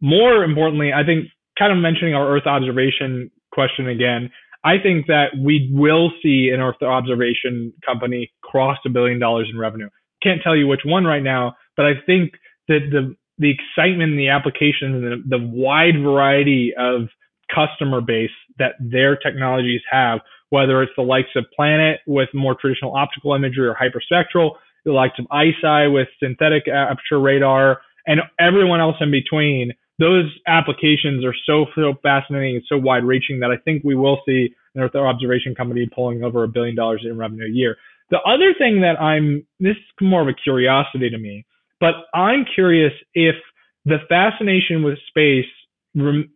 [0.00, 1.26] More importantly, I think
[1.58, 4.30] kind of mentioning our Earth observation question again,
[4.62, 9.58] I think that we will see an Earth observation company cross a billion dollars in
[9.58, 9.88] revenue.
[10.22, 12.34] Can't tell you which one right now, but I think
[12.68, 17.08] that the the excitement and the applications and the, the wide variety of
[17.54, 22.94] customer base that their technologies have, whether it's the likes of Planet with more traditional
[22.94, 24.52] optical imagery or hyperspectral,
[24.84, 29.72] the likes of ICEYE with synthetic aperture radar, and everyone else in between.
[29.98, 34.20] Those applications are so, so fascinating and so wide reaching that I think we will
[34.26, 37.76] see an Earth observation company pulling over a billion dollars in revenue a year.
[38.10, 41.44] The other thing that I'm, this is more of a curiosity to me,
[41.80, 43.36] but I'm curious if
[43.84, 45.46] the fascination with space
[45.94, 46.30] rem-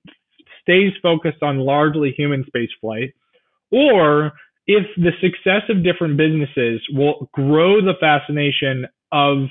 [0.64, 3.14] stays focused on largely human space flight,
[3.70, 4.32] or
[4.66, 9.48] if the success of different businesses will grow the fascination of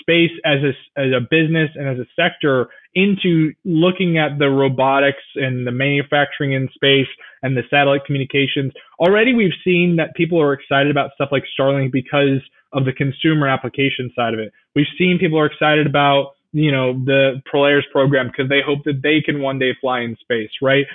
[0.00, 5.22] space as a, as a business and as a sector into looking at the robotics
[5.36, 7.08] and the manufacturing in space
[7.42, 8.72] and the satellite communications.
[8.98, 12.40] Already we've seen that people are excited about stuff like Starlink because
[12.72, 14.52] of the consumer application side of it.
[14.74, 19.02] We've seen people are excited about, you know, the Polaris program because they hope that
[19.02, 20.86] they can one day fly in space, right?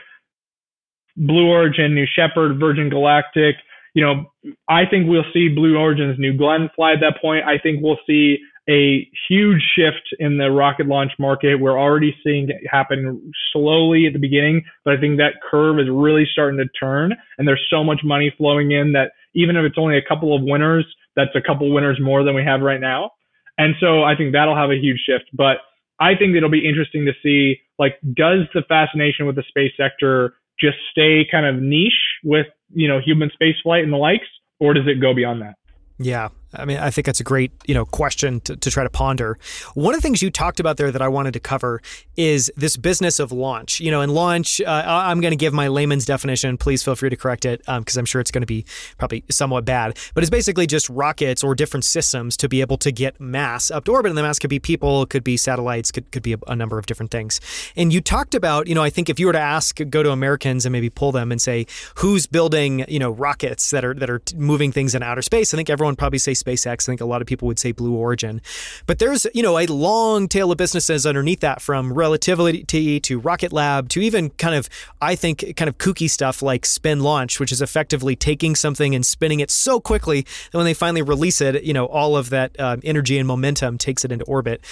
[1.17, 3.55] Blue Origin, New Shepard, Virgin Galactic.
[3.93, 7.45] You know, I think we'll see Blue Origin's New Glenn fly at that point.
[7.45, 8.37] I think we'll see
[8.67, 11.55] a huge shift in the rocket launch market.
[11.55, 15.87] We're already seeing it happen slowly at the beginning, but I think that curve is
[15.89, 19.77] really starting to turn and there's so much money flowing in that even if it's
[19.77, 23.11] only a couple of winners, that's a couple winners more than we have right now.
[23.57, 25.57] And so I think that'll have a huge shift, but
[25.99, 30.35] I think it'll be interesting to see like does the fascination with the space sector
[30.59, 31.91] just stay kind of niche
[32.23, 34.27] with, you know, human space flight and the likes,
[34.59, 35.55] or does it go beyond that?
[35.97, 38.89] Yeah, I mean, I think that's a great, you know, question to, to try to
[38.89, 39.37] ponder.
[39.73, 41.81] One of the things you talked about there that I wanted to cover
[42.15, 43.79] is this business of launch.
[43.79, 46.57] You know, in launch, uh, I'm going to give my layman's definition.
[46.57, 48.65] Please feel free to correct it because um, I'm sure it's going to be
[48.97, 49.97] probably somewhat bad.
[50.13, 53.85] But it's basically just rockets or different systems to be able to get mass up
[53.85, 54.09] to orbit.
[54.09, 56.77] And the mass could be people, could be satellites, could, could be a, a number
[56.77, 57.41] of different things.
[57.75, 60.11] And you talked about, you know, I think if you were to ask, go to
[60.11, 61.65] Americans and maybe pull them and say,
[61.95, 65.57] who's building, you know, rockets that are that are moving things in outer space, I
[65.57, 66.83] think everyone probably say SpaceX.
[66.83, 68.41] I think a lot of people would say Blue Origin.
[68.85, 73.51] But there's, you know, a long tail of businesses underneath that from Relativity to Rocket
[73.51, 74.69] Lab to even kind of,
[75.01, 79.05] I think, kind of kooky stuff like Spin Launch, which is effectively taking something and
[79.05, 82.59] spinning it so quickly that when they finally release it, you know, all of that
[82.59, 84.65] um, energy and momentum takes it into orbit.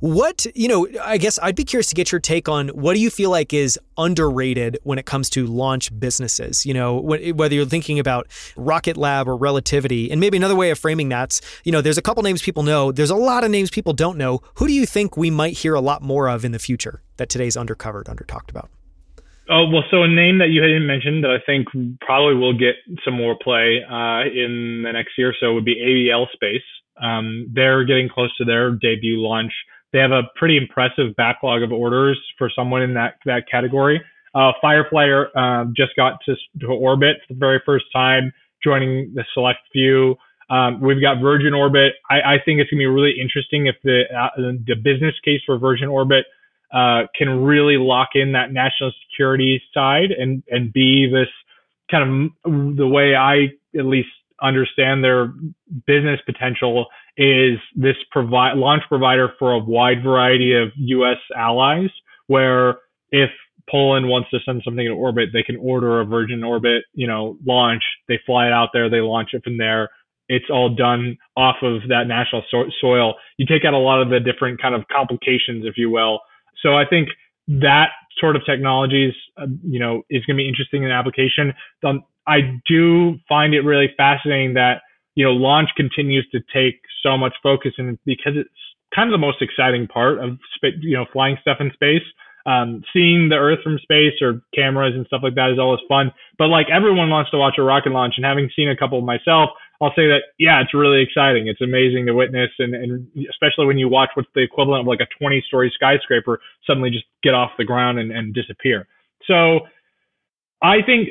[0.00, 3.00] What, you know, I guess I'd be curious to get your take on what do
[3.00, 6.64] you feel like is underrated when it comes to launch businesses?
[6.64, 10.78] You know, whether you're thinking about Rocket Lab or Relativity, and maybe another way of
[10.78, 11.40] framing that formats.
[11.64, 12.92] You know, there's a couple names people know.
[12.92, 14.40] There's a lot of names people don't know.
[14.56, 17.28] Who do you think we might hear a lot more of in the future that
[17.28, 18.70] today's undercovered, under talked about?
[19.48, 21.66] Oh well, so a name that you hadn't mentioned that I think
[22.00, 25.74] probably will get some more play uh, in the next year or so would be
[25.74, 26.62] ABL Space.
[27.02, 29.52] Um, they're getting close to their debut launch.
[29.92, 34.00] They have a pretty impressive backlog of orders for someone in that that category.
[34.32, 39.58] Uh, uh, just got to, to orbit for the very first time, joining the select
[39.72, 40.14] few.
[40.50, 41.92] Um, we've got Virgin Orbit.
[42.10, 44.28] I, I think it's gonna be really interesting if the uh,
[44.66, 46.26] the business case for Virgin Orbit
[46.74, 51.28] uh, can really lock in that national security side and and be this
[51.90, 54.08] kind of the way I at least
[54.42, 55.32] understand their
[55.86, 56.86] business potential
[57.16, 61.18] is this provide launch provider for a wide variety of U.S.
[61.36, 61.90] allies.
[62.26, 62.78] Where
[63.10, 63.30] if
[63.70, 67.36] Poland wants to send something in orbit, they can order a Virgin Orbit, you know,
[67.46, 67.82] launch.
[68.08, 69.88] They fly it out there, they launch it from there.
[70.30, 73.14] It's all done off of that national so- soil.
[73.36, 76.20] You take out a lot of the different kind of complications, if you will,
[76.62, 77.08] so I think
[77.48, 77.88] that
[78.18, 81.52] sort of technologies, uh, you know, is going to be interesting in application.
[81.84, 84.82] Um, I do find it really fascinating that
[85.14, 88.48] you know launch continues to take so much focus, and because it's
[88.94, 90.38] kind of the most exciting part of
[90.80, 92.06] you know flying stuff in space.
[92.46, 96.10] Um, seeing the Earth from space or cameras and stuff like that is always fun.
[96.38, 99.50] But like everyone wants to watch a rocket launch, and having seen a couple myself,
[99.80, 101.48] I'll say that yeah, it's really exciting.
[101.48, 105.00] It's amazing to witness, and, and especially when you watch what's the equivalent of like
[105.00, 108.86] a 20 story skyscraper suddenly just get off the ground and, and disappear.
[109.26, 109.60] So
[110.62, 111.10] I think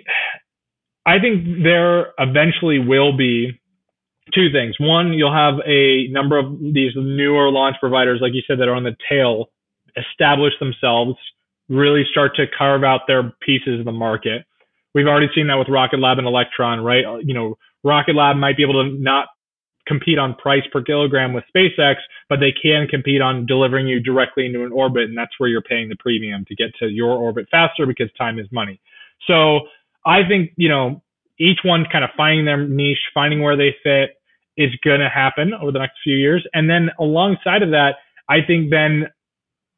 [1.05, 3.59] I think there eventually will be
[4.33, 4.75] two things.
[4.79, 8.75] One, you'll have a number of these newer launch providers, like you said, that are
[8.75, 9.49] on the tail,
[9.97, 11.15] establish themselves,
[11.67, 14.45] really start to carve out their pieces of the market.
[14.93, 17.05] We've already seen that with Rocket Lab and Electron, right?
[17.23, 19.27] You know, Rocket Lab might be able to not
[19.87, 21.95] compete on price per kilogram with SpaceX,
[22.29, 25.61] but they can compete on delivering you directly into an orbit, and that's where you're
[25.61, 28.79] paying the premium to get to your orbit faster because time is money.
[29.27, 29.61] So
[30.05, 31.01] I think you know
[31.39, 34.11] each one kind of finding their niche, finding where they fit
[34.57, 37.95] is going to happen over the next few years, and then alongside of that,
[38.29, 39.07] I think then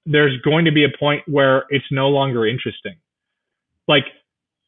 [0.05, 2.95] there's going to be a point where it's no longer interesting.
[3.87, 4.05] Like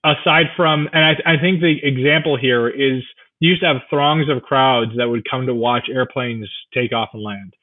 [0.04, 3.04] aside from, and I, I think the example here is
[3.40, 7.10] you used to have throngs of crowds that would come to watch airplanes take off
[7.14, 7.54] and land.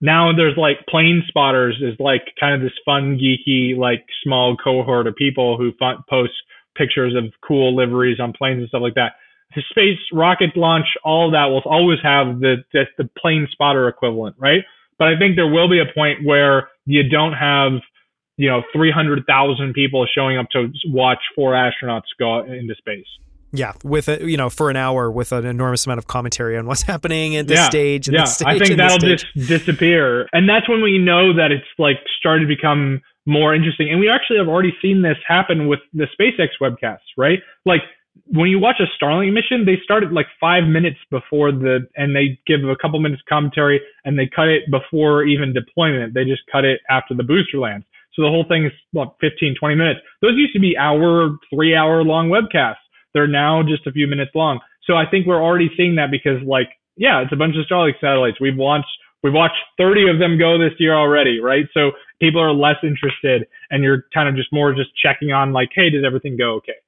[0.00, 5.06] Now there's like plane spotters is like kind of this fun, geeky, like small cohort
[5.06, 5.72] of people who
[6.08, 6.32] post
[6.76, 9.12] pictures of cool liveries on planes and stuff like that.
[9.54, 14.36] The space rocket launch, all that will always have the, the, the plane spotter equivalent,
[14.38, 14.62] right?
[14.98, 17.80] But I think there will be a point where you don't have,
[18.40, 23.04] you know, 300,000 people showing up to watch four astronauts go into space.
[23.52, 26.66] Yeah, with a you know for an hour with an enormous amount of commentary on
[26.66, 28.08] what's happening at this yeah, stage.
[28.08, 31.96] yeah, stage, I think that'll just disappear, and that's when we know that it's like
[32.18, 33.90] started to become more interesting.
[33.90, 37.40] And we actually have already seen this happen with the SpaceX webcasts, right?
[37.66, 37.82] Like
[38.26, 42.14] when you watch a Starlink mission, they start at like five minutes before the, and
[42.14, 46.14] they give a couple minutes commentary, and they cut it before even deployment.
[46.14, 47.84] They just cut it after the booster lands.
[48.20, 50.00] So the whole thing is what 15, 20 minutes.
[50.20, 54.32] Those used to be hour, three hour long webcasts they're now just a few minutes
[54.34, 54.60] long.
[54.84, 58.00] So I think we're already seeing that because like, yeah, it's a bunch of Starlink
[58.00, 58.40] satellites.
[58.40, 58.88] We've launched
[59.22, 61.66] we've watched 30 of them go this year already, right?
[61.74, 65.70] So people are less interested and you're kind of just more just checking on like,
[65.74, 66.78] hey, did everything go okay?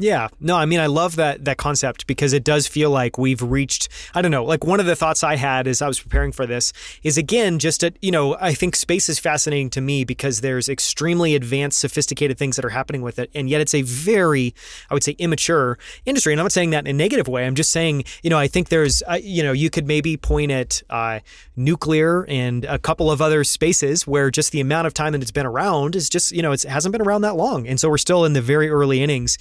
[0.00, 0.28] Yeah.
[0.38, 3.88] No, I mean I love that that concept because it does feel like we've reached
[4.14, 6.46] I don't know, like one of the thoughts I had as I was preparing for
[6.46, 10.40] this is again just a, you know, I think space is fascinating to me because
[10.40, 14.54] there's extremely advanced sophisticated things that are happening with it and yet it's a very
[14.88, 17.44] I would say immature industry and I'm not saying that in a negative way.
[17.44, 20.52] I'm just saying, you know, I think there's uh, you know, you could maybe point
[20.52, 21.18] at uh,
[21.56, 25.32] nuclear and a couple of other spaces where just the amount of time that it's
[25.32, 27.66] been around is just, you know, it hasn't been around that long.
[27.66, 29.38] And so we're still in the very early innings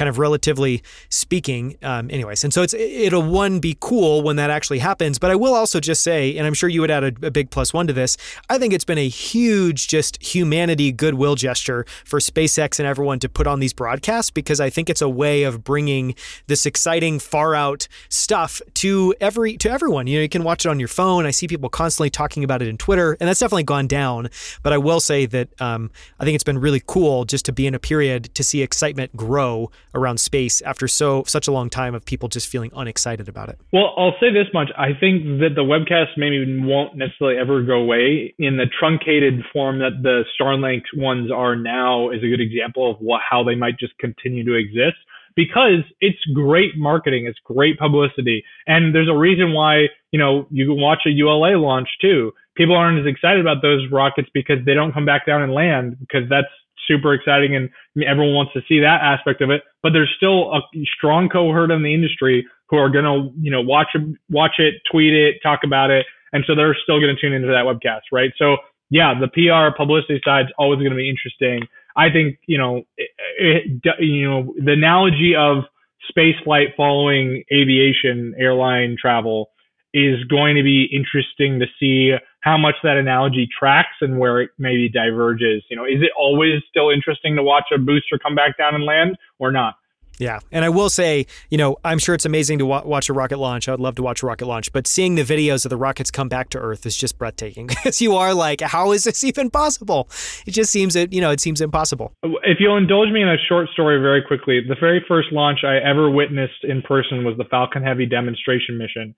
[0.00, 1.76] kind of relatively speaking.
[1.82, 5.18] Um, anyways, and so it's it'll one be cool when that actually happens.
[5.18, 7.50] But I will also just say, and I'm sure you would add a, a big
[7.50, 8.16] plus one to this.
[8.48, 13.28] I think it's been a huge just humanity goodwill gesture for SpaceX and everyone to
[13.28, 16.14] put on these broadcasts because I think it's a way of bringing
[16.46, 20.06] this exciting far out stuff to every to everyone.
[20.06, 21.26] You know, you can watch it on your phone.
[21.26, 24.30] I see people constantly talking about it in Twitter, and that's definitely gone down.
[24.62, 27.66] But I will say that um, I think it's been really cool just to be
[27.66, 31.94] in a period to see excitement grow around space after so such a long time
[31.94, 33.58] of people just feeling unexcited about it.
[33.72, 37.74] Well, I'll say this much: I think that the webcast maybe won't necessarily ever go
[37.74, 42.10] away in the truncated form that the Starlink ones are now.
[42.10, 44.96] Is a good example of what how they might just continue to exist
[45.36, 50.66] because it's great marketing, it's great publicity, and there's a reason why you know you
[50.66, 52.32] can watch a ULA launch too.
[52.56, 55.96] People aren't as excited about those rockets because they don't come back down and land
[56.00, 56.48] because that's
[56.90, 57.70] super exciting and
[58.04, 59.62] everyone wants to see that aspect of it.
[59.82, 60.60] But there's still a
[60.96, 63.94] strong cohort in the industry who are gonna you know watch
[64.28, 67.64] watch it, tweet it, talk about it, and so they're still gonna tune into that
[67.64, 68.32] webcast, right?
[68.36, 68.56] So
[68.90, 71.62] yeah, the PR publicity side is always going to be interesting.
[71.96, 75.64] I think you know, it, it, you know, the analogy of
[76.08, 79.50] space flight following aviation airline travel
[79.92, 84.50] is going to be interesting to see how much that analogy tracks and where it
[84.58, 85.62] maybe diverges.
[85.68, 88.84] You know, is it always still interesting to watch a booster come back down and
[88.84, 89.74] land or not?
[90.20, 90.38] Yeah.
[90.52, 93.38] And I will say, you know, I'm sure it's amazing to wa- watch a rocket
[93.38, 93.68] launch.
[93.68, 96.10] I would love to watch a rocket launch, but seeing the videos of the rockets
[96.10, 99.50] come back to Earth is just breathtaking because you are like, how is this even
[99.50, 100.10] possible?
[100.46, 102.12] It just seems, you know, it seems impossible.
[102.22, 105.78] If you'll indulge me in a short story very quickly, the very first launch I
[105.78, 109.14] ever witnessed in person was the Falcon Heavy demonstration mission.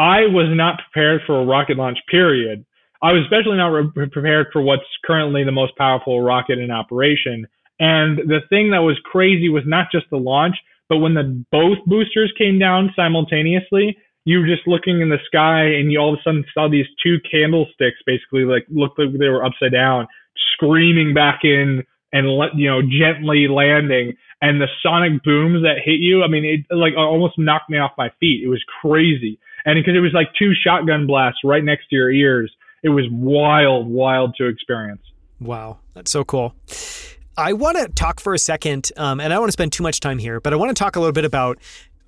[0.00, 2.64] I was not prepared for a rocket launch, period.
[3.02, 7.46] I was especially not re- prepared for what's currently the most powerful rocket in operation.
[7.80, 10.56] And the thing that was crazy was not just the launch,
[10.88, 13.94] but when the both boosters came down simultaneously,
[14.24, 16.86] you were just looking in the sky and you all of a sudden saw these
[17.02, 20.08] two candlesticks basically like looked like they were upside down,
[20.54, 21.84] screaming back in
[22.14, 24.16] and let you know gently landing.
[24.40, 27.92] And the sonic booms that hit you i mean it like almost knocked me off
[27.98, 28.42] my feet.
[28.42, 32.10] It was crazy and because it was like two shotgun blasts right next to your
[32.10, 32.50] ears
[32.82, 35.02] it was wild wild to experience.
[35.40, 35.78] Wow.
[35.94, 36.54] That's so cool.
[37.36, 39.82] I want to talk for a second, um, and I don't want to spend too
[39.82, 41.58] much time here, but I want to talk a little bit about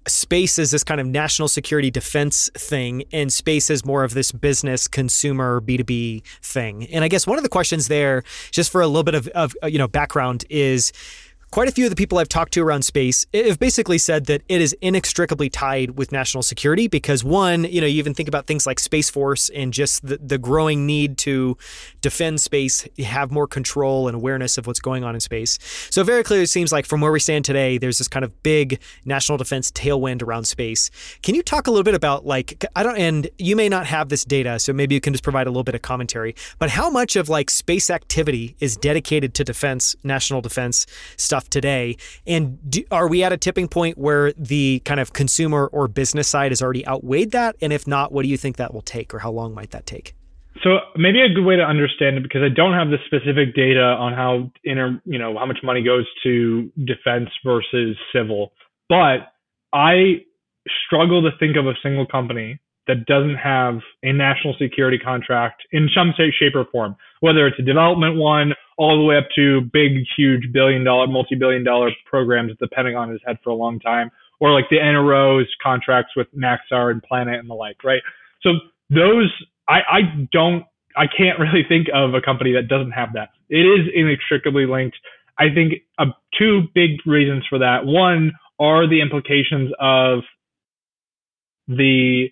[0.07, 4.32] space as this kind of national security defense thing and space as more of this
[4.32, 6.86] business consumer b2b thing.
[6.88, 9.55] And i guess one of the questions there just for a little bit of, of
[9.62, 10.92] you know background is
[11.53, 14.40] Quite a few of the people I've talked to around space have basically said that
[14.48, 18.46] it is inextricably tied with national security because one, you know, you even think about
[18.46, 21.59] things like Space Force and just the, the growing need to
[22.00, 25.59] defend space, have more control and awareness of what's going on in space.
[25.90, 28.42] So very clearly it seems like from where we stand today, there's this kind of
[28.42, 30.90] big national defense tailwind around space.
[31.22, 34.09] Can you talk a little bit about like I don't and you may not have
[34.09, 36.88] this data, so maybe you can just provide a little bit of commentary, but how
[36.88, 40.86] much of like space activity is dedicated to defense, national defense
[41.18, 41.97] stuff stuff today?
[42.26, 46.28] And do, are we at a tipping point where the kind of consumer or business
[46.28, 47.57] side has already outweighed that?
[47.61, 49.86] And if not, what do you think that will take, or how long might that
[49.86, 50.14] take?
[50.62, 53.82] So maybe a good way to understand it because I don't have the specific data
[53.82, 58.53] on how inter, you know, how much money goes to defense versus civil,
[58.88, 59.32] but
[59.72, 60.22] I
[60.86, 65.88] struggle to think of a single company that doesn't have a national security contract in
[65.95, 69.93] some shape or form, whether it's a development one all the way up to big,
[70.16, 73.79] huge billion dollar, multi billion dollar programs that the Pentagon has had for a long
[73.79, 74.11] time,
[74.41, 78.03] or like the NRO's contracts with Maxar and Planet and the like, right?
[78.43, 78.51] So
[78.91, 79.33] those,
[79.68, 80.01] I, I
[80.33, 80.64] don't,
[80.97, 83.29] I can't really think of a company that doesn't have that.
[83.49, 84.97] It is inextricably linked.
[85.39, 86.07] I think uh,
[86.37, 87.85] two big reasons for that.
[87.85, 90.20] One are the implications of
[91.68, 92.31] the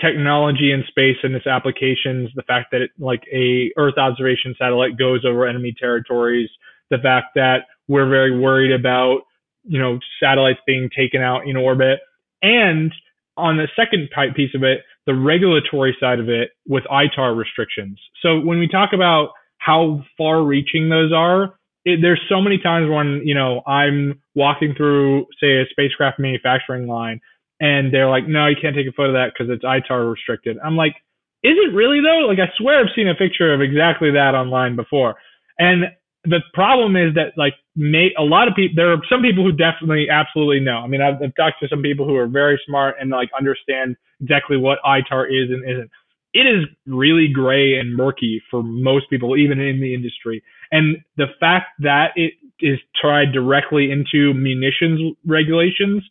[0.00, 4.98] technology in space and its applications, the fact that it, like a Earth observation satellite
[4.98, 6.48] goes over enemy territories,
[6.90, 9.20] the fact that we're very worried about,
[9.64, 12.00] you know, satellites being taken out in orbit.
[12.42, 12.92] And
[13.36, 17.98] on the second piece of it, the regulatory side of it with ITAR restrictions.
[18.22, 22.88] So when we talk about how far reaching those are, it, there's so many times
[22.90, 27.20] when, you know, I'm walking through, say, a spacecraft manufacturing line
[27.62, 30.58] and they're like, no, you can't take a photo of that because it's ITAR restricted.
[30.64, 30.96] I'm like,
[31.44, 32.26] is it really though?
[32.26, 35.14] Like, I swear I've seen a picture of exactly that online before.
[35.58, 35.84] And
[36.24, 39.52] the problem is that like may, a lot of people, there are some people who
[39.52, 40.78] definitely absolutely know.
[40.78, 43.96] I mean, I've, I've talked to some people who are very smart and like understand
[44.20, 45.90] exactly what ITAR is and isn't.
[46.34, 50.42] It is really gray and murky for most people, even in the industry.
[50.72, 56.02] And the fact that it is tied directly into munitions regulations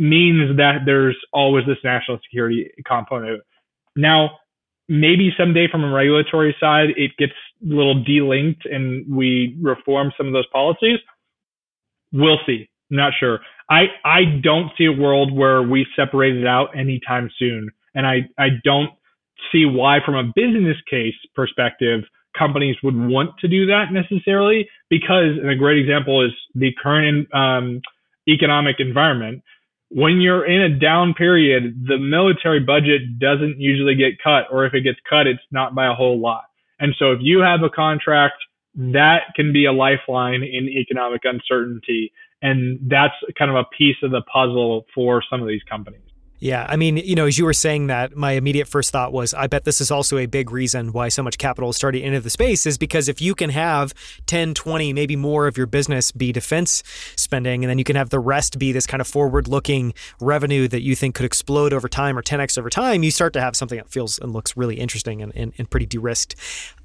[0.00, 3.42] means that there's always this national security component.
[3.94, 4.30] Now,
[4.88, 10.26] maybe someday from a regulatory side, it gets a little delinked and we reform some
[10.26, 10.98] of those policies.
[12.12, 12.68] We'll see.
[12.90, 13.40] I'm not sure.
[13.68, 17.70] I, I don't see a world where we separate it out anytime soon.
[17.94, 18.90] And I, I don't
[19.52, 22.04] see why, from a business case perspective,
[22.36, 27.32] companies would want to do that necessarily because, and a great example is the current
[27.34, 27.82] um,
[28.28, 29.42] economic environment
[29.90, 34.74] when you're in a down period, the military budget doesn't usually get cut, or if
[34.74, 36.44] it gets cut, it's not by a whole lot.
[36.78, 38.36] And so if you have a contract
[38.74, 42.12] that can be a lifeline in economic uncertainty.
[42.42, 46.00] And that's kind of a piece of the puzzle for some of these companies.
[46.40, 49.34] Yeah, I mean, you know, as you were saying that, my immediate first thought was,
[49.34, 52.20] I bet this is also a big reason why so much capital is starting into
[52.20, 53.92] the space is because if you can have
[54.24, 56.82] 10, 20, maybe more of your business be defense
[57.14, 60.66] spending, and then you can have the rest be this kind of forward looking revenue
[60.68, 63.54] that you think could explode over time or 10x over time, you start to have
[63.54, 66.36] something that feels and looks really interesting and, and, and pretty de risked.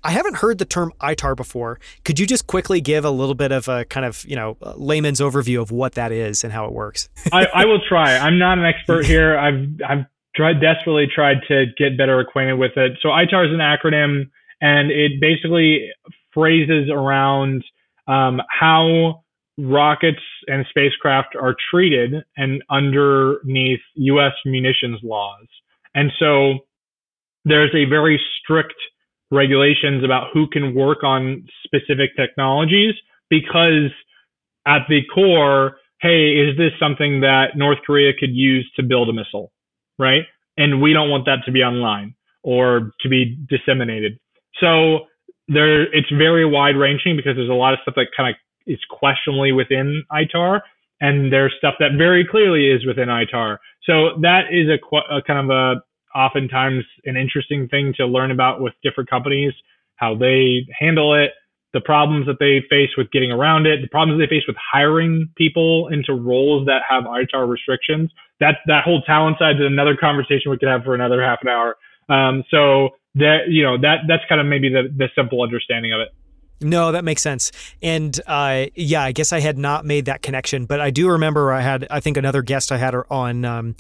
[0.04, 1.80] I haven't heard the term ITAR before.
[2.04, 5.20] Could you just quickly give a little bit of a kind of, you know, layman's
[5.20, 7.10] overview of what that is and how it works?
[7.34, 8.16] I, I will try.
[8.16, 9.36] I'm not an expert here.
[9.46, 12.94] I've I've tried desperately tried to get better acquainted with it.
[13.02, 14.30] So ITAR is an acronym,
[14.62, 15.90] and it basically
[16.34, 17.64] phrases around
[18.08, 19.24] um, how
[19.58, 24.34] rockets and spacecraft are treated and underneath U.S.
[24.46, 25.48] munitions laws.
[25.94, 26.66] And so
[27.46, 28.76] there's a very strict
[29.32, 32.96] regulations about who can work on specific technologies
[33.30, 33.92] because
[34.68, 39.14] at the core, hey, is this something that North Korea could use to build a
[39.14, 39.52] missile?
[39.98, 40.24] right?
[40.58, 44.20] And we don't want that to be online or to be disseminated.
[44.60, 45.08] So
[45.48, 48.36] there, it's very wide ranging because there's a lot of stuff that kind of
[48.68, 50.62] is questionably within ITAR,
[51.02, 53.58] and there's stuff that very clearly is within ITAR.
[53.84, 55.82] So that is a, a kind of a
[56.18, 59.54] oftentimes an interesting thing to learn about with different companies,
[59.98, 61.32] how they handle it,
[61.76, 65.30] the problems that they face with getting around it, the problems they face with hiring
[65.36, 68.10] people into roles that have ITAR restrictions.
[68.40, 71.50] That that whole talent side is another conversation we could have for another half an
[71.50, 71.76] hour.
[72.08, 76.00] Um, so that you know that that's kind of maybe the the simple understanding of
[76.00, 76.10] it.
[76.62, 77.52] No, that makes sense.
[77.82, 81.52] And uh, yeah, I guess I had not made that connection, but I do remember
[81.52, 83.76] I had, I think another guest I had on um,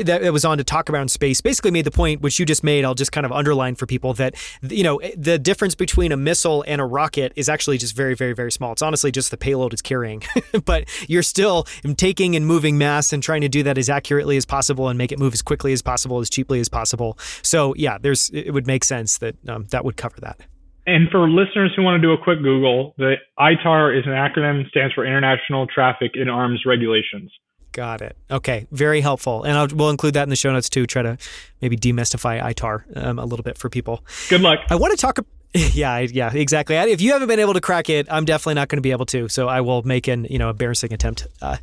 [0.00, 2.84] that, was on to talk about space basically made the point, which you just made.
[2.84, 6.62] I'll just kind of underline for people that, you know, the difference between a missile
[6.66, 8.72] and a rocket is actually just very, very, very small.
[8.72, 10.22] It's honestly just the payload it's carrying,
[10.66, 14.44] but you're still taking and moving mass and trying to do that as accurately as
[14.44, 17.18] possible and make it move as quickly as possible, as cheaply as possible.
[17.40, 20.40] So yeah, there's, it would make sense that um, that would cover that.
[20.86, 24.68] And for listeners who want to do a quick Google, the ITAR is an acronym,
[24.68, 27.32] stands for International Traffic in Arms Regulations.
[27.72, 28.16] Got it.
[28.30, 30.86] Okay, very helpful, and I'll, we'll include that in the show notes too.
[30.86, 31.16] Try to
[31.62, 34.04] maybe demystify ITAR um, a little bit for people.
[34.28, 34.58] Good luck.
[34.68, 35.18] I want to talk.
[35.72, 36.76] Yeah, yeah, exactly.
[36.76, 39.06] If you haven't been able to crack it, I'm definitely not going to be able
[39.06, 39.28] to.
[39.28, 41.26] So I will make an you know embarrassing attempt.
[41.42, 41.56] Uh,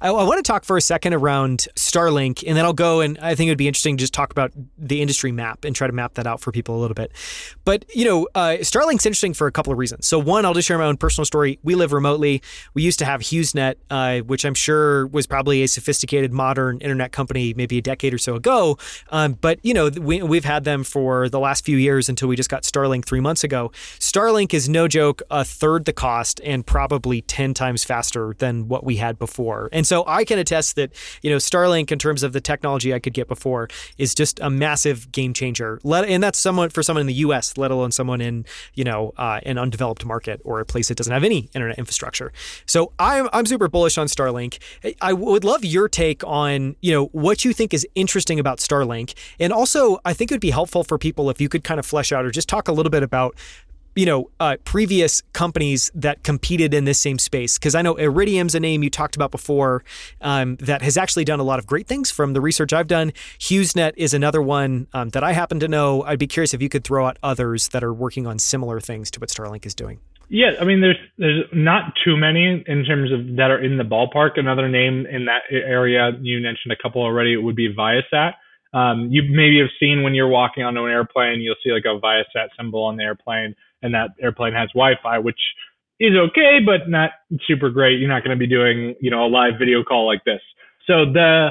[0.00, 3.18] I, I, want to talk for a second around Starlink, and then I'll go and
[3.18, 5.86] I think it would be interesting to just talk about the industry map and try
[5.86, 7.12] to map that out for people a little bit.
[7.64, 10.08] But you know, uh, Starlink's interesting for a couple of reasons.
[10.08, 11.58] So one, I'll just share my own personal story.
[11.62, 12.42] We live remotely.
[12.74, 17.12] We used to have HughesNet, uh, which I'm sure was probably a sophisticated, modern internet
[17.12, 18.78] company maybe a decade or so ago.
[19.10, 22.34] Um, but you know, we, we've had them for the last few years until we
[22.34, 23.70] just got Starlink three months months ago.
[23.98, 28.82] Starlink is no joke, a third the cost and probably 10 times faster than what
[28.82, 29.68] we had before.
[29.72, 32.98] And so I can attest that, you know, Starlink, in terms of the technology I
[32.98, 33.68] could get before,
[33.98, 35.78] is just a massive game changer.
[35.82, 39.12] Let, and that's someone for someone in the US, let alone someone in, you know,
[39.18, 42.32] uh, an undeveloped market or a place that doesn't have any internet infrastructure.
[42.64, 44.58] So I'm, I'm super bullish on Starlink.
[45.02, 49.12] I would love your take on, you know, what you think is interesting about Starlink.
[49.38, 51.84] And also, I think it would be helpful for people if you could kind of
[51.84, 53.38] flesh out or just talk a little bit about about
[53.96, 57.58] you know, uh, previous companies that competed in this same space?
[57.58, 59.82] Because I know Iridium's a name you talked about before
[60.20, 63.12] um, that has actually done a lot of great things from the research I've done.
[63.38, 66.02] HughesNet is another one um, that I happen to know.
[66.02, 69.10] I'd be curious if you could throw out others that are working on similar things
[69.12, 69.98] to what Starlink is doing.
[70.28, 73.84] Yeah, I mean, there's there's not too many in terms of that are in the
[73.84, 74.32] ballpark.
[74.36, 78.32] Another name in that area you mentioned a couple already would be Viasat.
[78.74, 81.98] Um, you maybe have seen when you're walking onto an airplane, you'll see like a
[81.98, 85.40] Viasat symbol on the airplane, and that airplane has Wi-Fi, which
[85.98, 87.10] is okay, but not
[87.46, 87.98] super great.
[87.98, 90.40] You're not going to be doing, you know, a live video call like this.
[90.86, 91.50] So the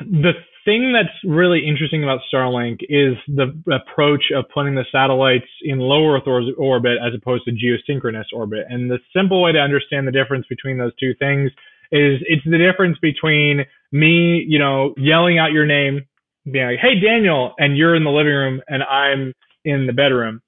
[0.00, 0.32] the
[0.64, 6.14] thing that's really interesting about Starlink is the approach of putting the satellites in low
[6.14, 6.26] Earth
[6.58, 8.66] orbit as opposed to geosynchronous orbit.
[8.68, 11.52] And the simple way to understand the difference between those two things
[11.92, 16.06] is it's the difference between me, you know, yelling out your name
[16.50, 19.32] being like, "Hey, Daniel," and you're in the living room and I'm
[19.64, 20.40] in the bedroom,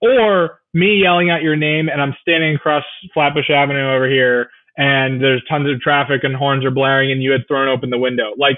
[0.00, 5.20] or me yelling out your name and I'm standing across Flatbush Avenue over here and
[5.20, 8.32] there's tons of traffic and horns are blaring and you had thrown open the window.
[8.38, 8.56] Like,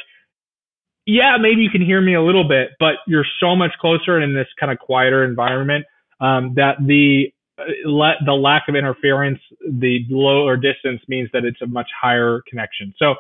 [1.07, 4.25] yeah, maybe you can hear me a little bit, but you're so much closer and
[4.25, 5.87] in this kind of quieter environment
[6.21, 9.39] um, that the Uh, the lack of interference,
[9.69, 12.95] the lower distance means that it's a much higher connection.
[12.99, 13.17] So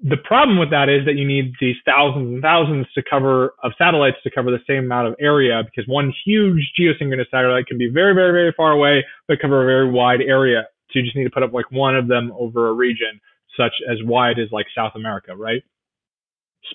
[0.00, 3.72] The problem with that is that you need these thousands and thousands to cover of
[3.76, 7.90] satellites to cover the same amount of area because one huge geosynchronous satellite can be
[7.90, 10.68] very, very, very far away, but cover a very wide area.
[10.90, 13.20] So you just need to put up like one of them over a region
[13.56, 15.64] such as wide as like South America, right?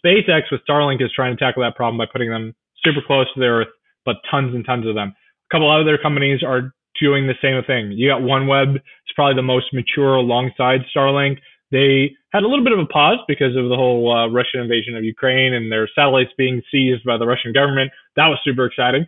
[0.03, 3.39] SpaceX with Starlink is trying to tackle that problem by putting them super close to
[3.39, 3.69] the Earth,
[4.03, 5.13] but tons and tons of them.
[5.49, 7.91] A couple other companies are doing the same thing.
[7.91, 11.37] You got OneWeb, it's probably the most mature alongside Starlink.
[11.71, 14.95] They had a little bit of a pause because of the whole uh, Russian invasion
[14.95, 17.91] of Ukraine and their satellites being seized by the Russian government.
[18.15, 19.07] That was super exciting.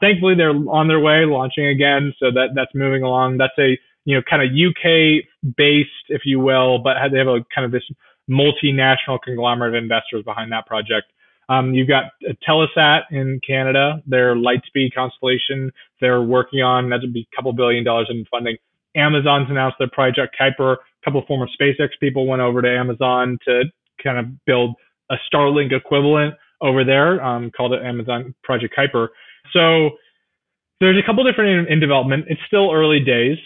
[0.00, 3.38] Thankfully, they're on their way, launching again, so that that's moving along.
[3.38, 5.24] That's a you know kind of UK
[5.56, 7.88] based, if you will, but they have a kind of this
[8.28, 11.06] multinational conglomerate of investors behind that project.
[11.48, 12.04] Um, you've got
[12.46, 15.70] Telesat in Canada, their Lightspeed constellation.
[16.00, 18.56] They're working on that would be a couple billion dollars in funding.
[18.96, 20.74] Amazon's announced their Project Kuiper.
[20.74, 23.64] A couple of former SpaceX people went over to Amazon to
[24.02, 24.74] kind of build
[25.10, 29.08] a Starlink equivalent over there, um, called it Amazon Project Kuiper.
[29.52, 29.90] So
[30.80, 32.26] there's a couple different in, in development.
[32.28, 33.38] It's still early days.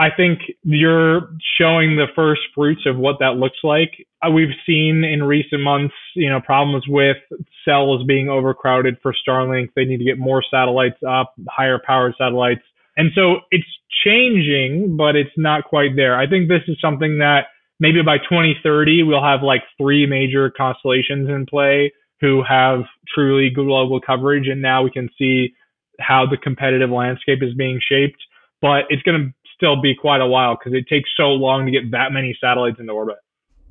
[0.00, 1.28] I think you're
[1.60, 4.06] showing the first fruits of what that looks like.
[4.26, 7.18] Uh, we've seen in recent months, you know, problems with
[7.66, 9.68] cells being overcrowded for Starlink.
[9.76, 12.62] They need to get more satellites up, higher powered satellites.
[12.96, 13.66] And so it's
[14.02, 16.18] changing, but it's not quite there.
[16.18, 17.48] I think this is something that
[17.78, 21.92] maybe by 2030, we'll have like three major constellations in play
[22.22, 22.84] who have
[23.14, 24.48] truly global coverage.
[24.48, 25.52] And now we can see
[25.98, 28.22] how the competitive landscape is being shaped.
[28.62, 31.72] But it's going to still be quite a while because it takes so long to
[31.72, 33.16] get that many satellites into orbit.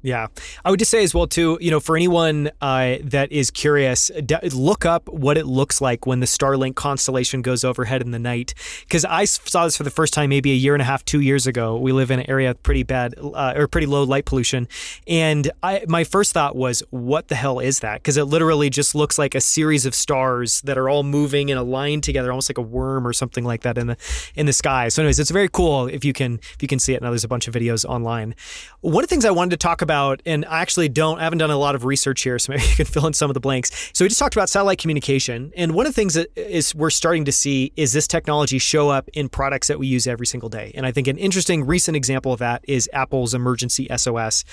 [0.01, 0.27] Yeah,
[0.63, 1.57] I would just say as well too.
[1.59, 4.09] You know, for anyone uh, that is curious,
[4.53, 8.53] look up what it looks like when the Starlink constellation goes overhead in the night.
[8.81, 11.19] Because I saw this for the first time maybe a year and a half, two
[11.19, 11.77] years ago.
[11.77, 14.69] We live in an area with pretty bad uh, or pretty low light pollution,
[15.05, 17.95] and I my first thought was, what the hell is that?
[18.01, 21.59] Because it literally just looks like a series of stars that are all moving and
[21.59, 23.97] aligned together, almost like a worm or something like that in the
[24.35, 24.87] in the sky.
[24.87, 27.01] So, anyways, it's very cool if you can if you can see it.
[27.01, 28.33] Now there's a bunch of videos online.
[28.79, 31.23] One of the things I wanted to talk about about, and I actually don't, I
[31.23, 33.33] haven't done a lot of research here, so maybe you can fill in some of
[33.33, 33.89] the blanks.
[33.93, 36.91] So we just talked about satellite communication, and one of the things that is we're
[36.91, 40.47] starting to see is this technology show up in products that we use every single
[40.47, 40.71] day.
[40.75, 44.45] And I think an interesting recent example of that is Apple's emergency SOS.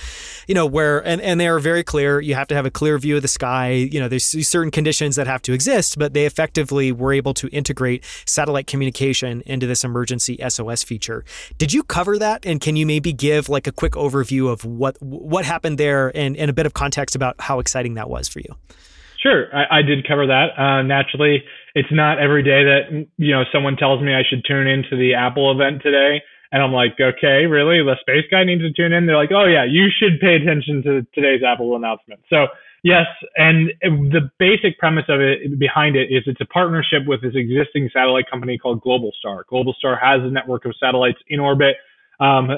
[0.48, 2.20] You know, where and, and they are very clear.
[2.20, 3.72] You have to have a clear view of the sky.
[3.72, 7.48] You know, there's certain conditions that have to exist, but they effectively were able to
[7.48, 11.24] integrate satellite communication into this emergency SOS feature.
[11.58, 12.46] Did you cover that?
[12.46, 14.96] And can you maybe give like a quick overview of what
[15.26, 18.40] what happened there and, and a bit of context about how exciting that was for
[18.40, 18.54] you.
[19.20, 20.54] Sure, I, I did cover that.
[20.56, 21.42] Uh, naturally,
[21.74, 25.14] it's not every day that you know someone tells me I should tune into the
[25.14, 26.22] Apple event today,
[26.52, 27.82] and I'm like, okay, really?
[27.82, 29.06] The space guy needs to tune in.
[29.06, 32.20] They're like, oh yeah, you should pay attention to today's Apple announcement.
[32.30, 32.46] So
[32.84, 33.06] yes,
[33.36, 37.90] and the basic premise of it behind it is it's a partnership with this existing
[37.92, 39.42] satellite company called Globalstar.
[39.50, 41.76] Globalstar has a network of satellites in orbit.
[42.20, 42.48] Um,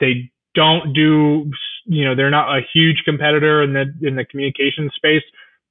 [0.00, 1.50] they don't do,
[1.84, 5.22] you know, they're not a huge competitor in the in the communication space,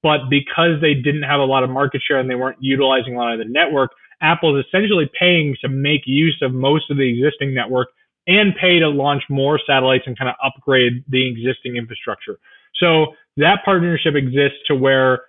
[0.01, 3.17] but because they didn't have a lot of market share and they weren't utilizing a
[3.17, 3.91] lot of the network,
[4.21, 7.89] Apple is essentially paying to make use of most of the existing network
[8.27, 12.37] and pay to launch more satellites and kind of upgrade the existing infrastructure.
[12.79, 13.07] So
[13.37, 15.21] that partnership exists to where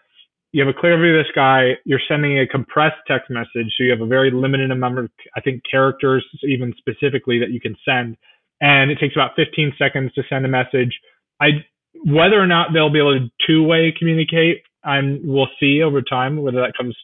[0.53, 3.83] you have a clear view of the sky, you're sending a compressed text message, so
[3.83, 7.75] you have a very limited amount of, I think, characters even specifically that you can
[7.85, 8.17] send
[8.61, 10.99] and it takes about 15 seconds to send a message.
[11.41, 11.65] I
[12.05, 16.61] whether or not they'll be able to two-way communicate, I'm we'll see over time whether
[16.61, 16.97] that comes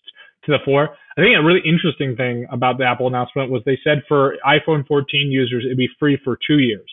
[0.44, 0.96] to the fore.
[1.16, 4.86] I think a really interesting thing about the Apple announcement was they said for iPhone
[4.86, 6.90] 14 users it'd be free for two years.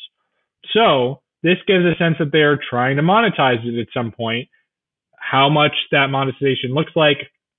[0.74, 4.50] So this gives a sense that they're trying to monetize it at some point.
[5.18, 7.18] How much that monetization looks like,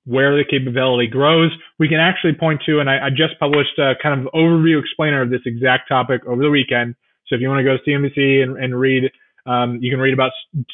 [0.09, 1.50] where the capability grows.
[1.78, 5.20] We can actually point to, and I, I, just published a kind of overview explainer
[5.20, 6.94] of this exact topic over the weekend.
[7.26, 9.12] So if you want to go to CNBC and, and read,
[9.44, 10.32] um, you can read about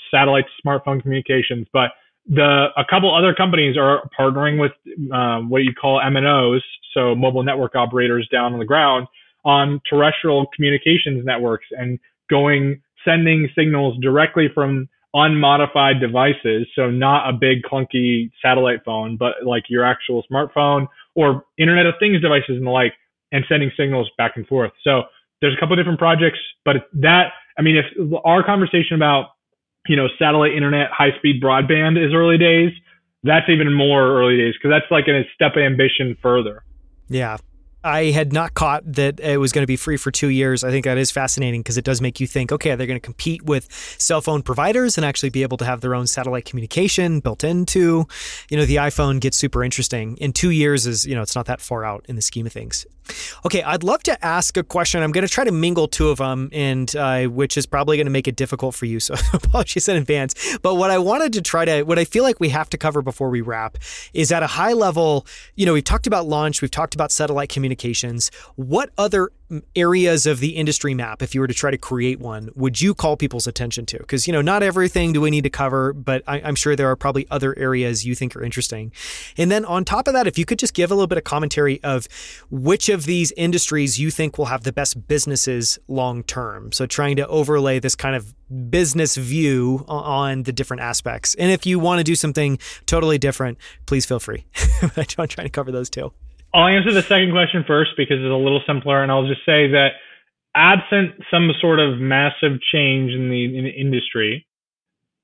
[0.08, 1.66] satellite smartphone communications.
[1.72, 1.90] But
[2.28, 4.72] the a couple other companies are partnering with
[5.12, 6.60] um, what you call MNOs,
[6.94, 9.08] so mobile network operators down on the ground,
[9.44, 11.98] on terrestrial communications networks and
[12.30, 16.66] going sending signals directly from unmodified devices.
[16.74, 21.94] So not a big clunky satellite phone, but like your actual smartphone or Internet of
[22.00, 22.92] Things devices and the like,
[23.32, 24.72] and sending signals back and forth.
[24.82, 25.02] So
[25.40, 27.84] there's a couple of different projects, but that, I mean, if
[28.24, 29.30] our conversation about,
[29.86, 32.70] you know, satellite internet, high speed broadband is early days,
[33.22, 36.64] that's even more early days because that's like a step of ambition further.
[37.08, 37.36] Yeah,
[37.84, 40.64] I had not caught that it was going to be free for two years.
[40.64, 43.04] I think that is fascinating because it does make you think, okay, they're going to
[43.04, 47.20] compete with cell phone providers and actually be able to have their own satellite communication
[47.20, 48.06] built into,
[48.48, 50.16] you know, the iPhone gets super interesting.
[50.16, 52.52] In two years is, you know, it's not that far out in the scheme of
[52.52, 52.86] things.
[53.44, 55.02] Okay, I'd love to ask a question.
[55.02, 58.06] I'm going to try to mingle two of them, and uh, which is probably going
[58.06, 59.00] to make it difficult for you.
[59.00, 60.34] So apologies in advance.
[60.62, 63.02] But what I wanted to try to, what I feel like we have to cover
[63.02, 63.78] before we wrap,
[64.12, 65.26] is at a high level.
[65.54, 68.30] You know, we've talked about launch, we've talked about satellite communications.
[68.56, 69.30] What other
[69.76, 72.94] areas of the industry map, if you were to try to create one, would you
[72.94, 73.98] call people's attention to?
[73.98, 76.90] Because, you know, not everything do we need to cover, but I, am sure there
[76.90, 78.92] are probably other areas you think are interesting.
[79.36, 81.24] And then on top of that, if you could just give a little bit of
[81.24, 82.08] commentary of
[82.50, 86.72] which of these industries you think will have the best businesses long term.
[86.72, 88.34] So trying to overlay this kind of
[88.70, 91.34] business view on the different aspects.
[91.34, 94.46] And if you want to do something totally different, please feel free.
[94.96, 96.12] I'm trying to cover those too.
[96.54, 99.66] I'll answer the second question first because it's a little simpler, and I'll just say
[99.72, 99.88] that
[100.54, 104.46] absent some sort of massive change in the, in the industry,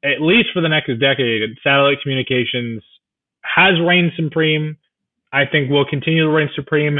[0.02, 2.82] at least for the next decade, satellite communications
[3.42, 4.76] has reigned supreme.
[5.32, 6.98] I think will continue to reign supreme,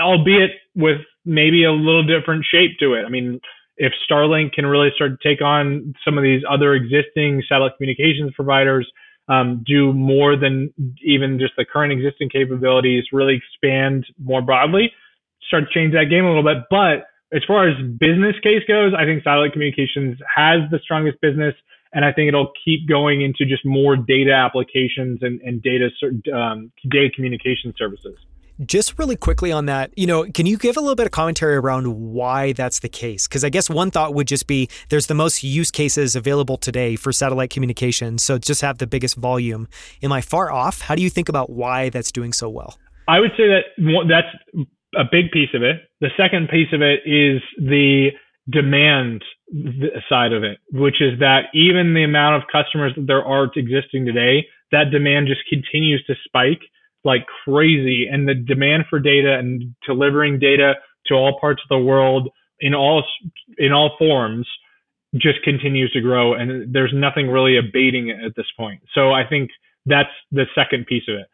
[0.00, 3.04] albeit with maybe a little different shape to it.
[3.04, 3.40] I mean,
[3.76, 8.32] if Starlink can really start to take on some of these other existing satellite communications
[8.34, 8.90] providers,
[9.30, 10.74] um, do more than
[11.04, 14.90] even just the current existing capabilities, really expand more broadly,
[15.46, 16.64] start to change that game a little bit.
[16.68, 21.54] But as far as business case goes, I think satellite communications has the strongest business,
[21.92, 25.90] and I think it'll keep going into just more data applications and, and data
[26.34, 28.18] um, data communication services.
[28.66, 31.56] Just really quickly on that, you know, can you give a little bit of commentary
[31.56, 33.26] around why that's the case?
[33.26, 36.94] Because I guess one thought would just be there's the most use cases available today
[36.96, 39.66] for satellite communication, so just have the biggest volume.
[40.02, 40.82] Am I far off?
[40.82, 42.78] How do you think about why that's doing so well?
[43.08, 43.62] I would say that
[44.08, 45.76] that's a big piece of it.
[46.00, 48.10] The second piece of it is the
[48.50, 49.24] demand
[50.08, 54.04] side of it, which is that even the amount of customers that there are existing
[54.04, 56.60] today, that demand just continues to spike
[57.04, 58.06] like crazy.
[58.10, 60.74] And the demand for data and delivering data
[61.06, 62.28] to all parts of the world
[62.60, 63.02] in all
[63.58, 64.46] in all forms
[65.14, 66.34] just continues to grow.
[66.34, 68.80] And there's nothing really abating at this point.
[68.94, 69.50] So i think
[69.86, 71.26] that's the second piece of it.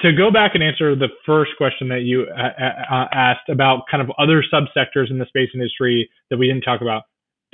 [0.00, 3.82] To go back and answer the first question that you uh, uh, uh asked about
[3.90, 7.02] kind of other subsectors in the space industry that we didn't talk about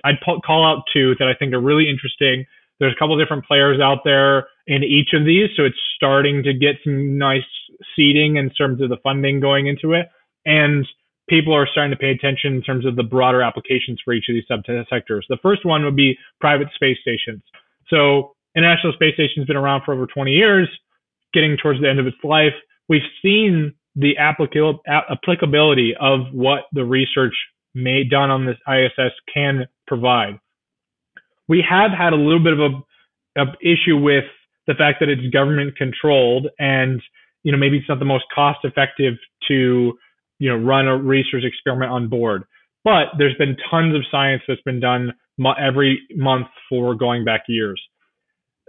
[0.05, 2.45] i'd call out two that i think are really interesting
[2.81, 6.53] there's a couple different players out there in each of these, so it's starting to
[6.53, 7.43] get some nice
[7.95, 10.09] seeding in terms of the funding going into it,
[10.45, 10.87] and
[11.29, 14.35] people are starting to pay attention in terms of the broader applications for each of
[14.35, 15.23] these subsectors.
[15.29, 17.43] The first one would be private space stations.
[17.89, 20.69] So International Space Station has been around for over 20 years,
[21.33, 22.53] getting towards the end of its life.
[22.89, 27.35] We've seen the applicability of what the research
[27.75, 30.39] made done on this ISS can provide
[31.49, 34.25] we have had a little bit of a, a issue with
[34.67, 37.03] the fact that it's government controlled and
[37.43, 39.15] you know maybe it's not the most cost effective
[39.49, 39.93] to
[40.39, 42.45] you know run a research experiment on board.
[42.85, 45.15] But there's been tons of science that's been done
[45.59, 47.81] every month for going back years.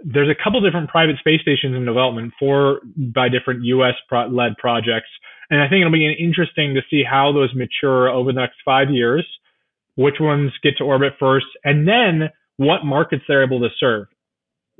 [0.04, 3.94] There's a couple different private space stations in development for by different us
[4.30, 5.08] led projects.
[5.48, 8.90] And i think it'll be interesting to see how those mature over the next five
[8.90, 9.24] years
[9.96, 11.46] which ones get to orbit first.
[11.64, 14.06] And then what markets they're able to serve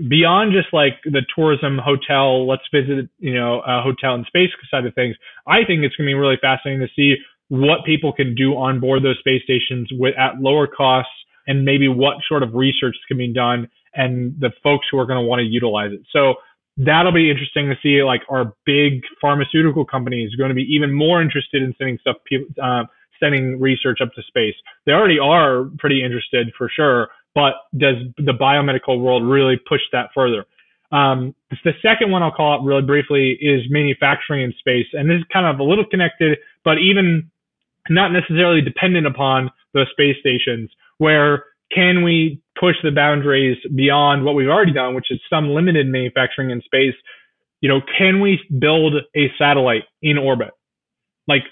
[0.09, 4.85] beyond just like the tourism hotel, let's visit, you know, a hotel and space side
[4.85, 5.17] of things.
[5.47, 7.17] I think it's going to be really fascinating to see
[7.49, 11.13] what people can do on board those space stations with at lower costs
[11.47, 15.19] and maybe what sort of research can be done and the folks who are going
[15.19, 16.01] to want to utilize it.
[16.13, 16.35] So
[16.77, 21.23] that'll be interesting to see like our big pharmaceutical companies going to be even more
[21.23, 22.17] interested in sending stuff,
[22.63, 22.85] uh,
[23.19, 24.55] sending research up to space.
[24.85, 30.09] They already are pretty interested for sure, but does the biomedical world really push that
[30.15, 30.47] further?
[30.91, 31.35] Um,
[31.65, 34.87] the second one I'll call out really briefly is manufacturing in space.
[34.95, 37.31] And this is kind of a little connected, but even
[37.91, 44.35] not necessarily dependent upon the space stations, where can we push the boundaries beyond what
[44.35, 46.95] we've already done, which is some limited manufacturing in space?
[47.61, 50.53] You know, can we build a satellite in orbit?
[51.29, 51.43] Like,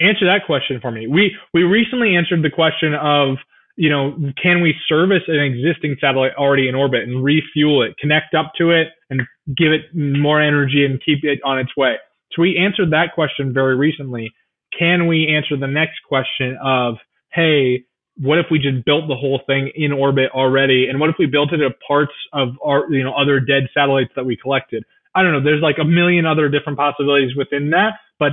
[0.00, 1.08] answer that question for me.
[1.08, 3.38] We we recently answered the question of
[3.76, 8.34] you know, can we service an existing satellite already in orbit and refuel it, connect
[8.34, 9.22] up to it and
[9.56, 11.96] give it more energy and keep it on its way?
[12.32, 14.32] So we answered that question very recently.
[14.76, 16.96] Can we answer the next question of,
[17.32, 17.84] hey,
[18.16, 20.86] what if we just built the whole thing in orbit already?
[20.88, 24.10] And what if we built it of parts of our, you know, other dead satellites
[24.16, 24.84] that we collected?
[25.14, 25.42] I don't know.
[25.42, 28.32] There's like a million other different possibilities within that, but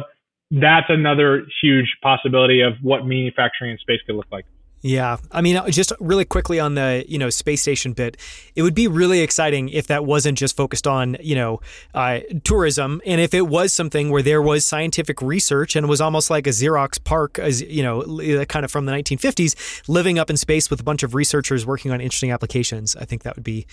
[0.52, 4.46] that's another huge possibility of what manufacturing in space could look like.
[4.82, 8.18] Yeah, I mean, uh, just really quickly on the you know space station bit,
[8.56, 11.62] it would be really exciting if that wasn't just focused on you know
[11.94, 16.32] uh, tourism, and if it was something where there was scientific research and was almost
[16.32, 20.32] like a Xerox PARC, as you know, uh, kind of from the 1950s, living up
[20.32, 22.96] in space with a bunch of researchers working on interesting applications.
[22.96, 23.68] I think that would be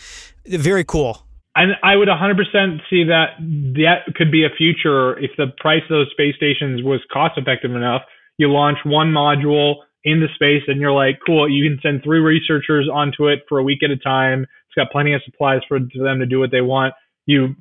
[0.47, 1.23] very cool.
[1.57, 5.89] And I would 100% see that that could be a future if the price of
[5.89, 8.03] those space stations was cost effective enough.
[8.37, 12.21] You launch one module in the space and you're like, cool, you can send three
[12.21, 14.43] researchers onto it for a week at a time.
[14.43, 16.95] It's got plenty of supplies for, them to do what they want.
[17.27, 17.55] You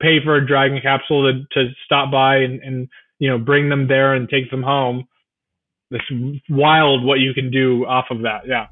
[0.00, 2.88] pay for a Dragon capsule to, to stop by and, and,
[3.18, 5.06] you know, bring them there and take them home.
[5.90, 8.42] It's wild what you can do off of that.
[8.46, 8.66] Yeah.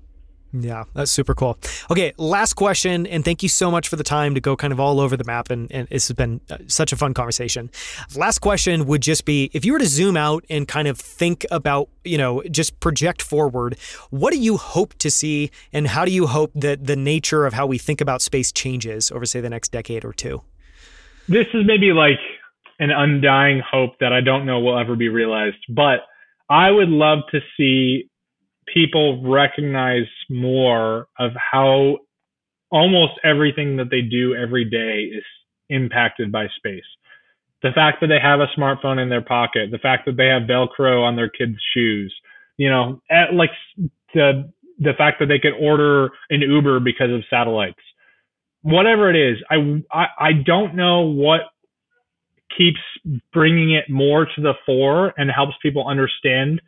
[0.52, 1.58] Yeah, that's super cool.
[1.92, 4.80] Okay, last question, and thank you so much for the time to go kind of
[4.80, 7.70] all over the map, and, and this has been uh, such a fun conversation.
[8.16, 11.46] Last question would just be if you were to zoom out and kind of think
[11.52, 13.78] about, you know, just project forward,
[14.10, 17.54] what do you hope to see, and how do you hope that the nature of
[17.54, 20.42] how we think about space changes over, say, the next decade or two?
[21.28, 22.18] This is maybe like
[22.80, 26.00] an undying hope that I don't know will ever be realized, but
[26.48, 28.09] I would love to see
[28.72, 31.98] people recognize more of how
[32.70, 35.24] almost everything that they do every day is
[35.68, 36.84] impacted by space.
[37.62, 40.42] The fact that they have a smartphone in their pocket, the fact that they have
[40.42, 42.14] Velcro on their kids' shoes,
[42.56, 43.50] you know, at, like
[44.14, 47.80] the the fact that they can order an Uber because of satellites,
[48.62, 51.42] whatever it is, I I, I don't know what
[52.56, 52.80] keeps
[53.32, 56.60] bringing it more to the fore and helps people understand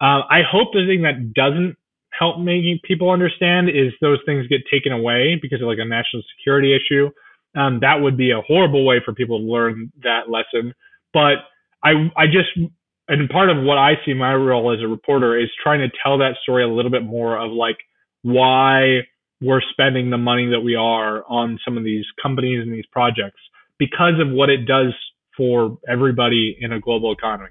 [0.00, 1.76] uh, I hope the thing that doesn't
[2.18, 6.22] help making people understand is those things get taken away because of like a national
[6.36, 7.10] security issue.
[7.56, 10.74] Um, that would be a horrible way for people to learn that lesson.
[11.12, 11.38] But
[11.82, 12.48] I, I just,
[13.08, 16.18] and part of what I see my role as a reporter is trying to tell
[16.18, 17.78] that story a little bit more of like
[18.22, 19.00] why
[19.40, 23.40] we're spending the money that we are on some of these companies and these projects
[23.78, 24.94] because of what it does
[25.36, 27.50] for everybody in a global economy.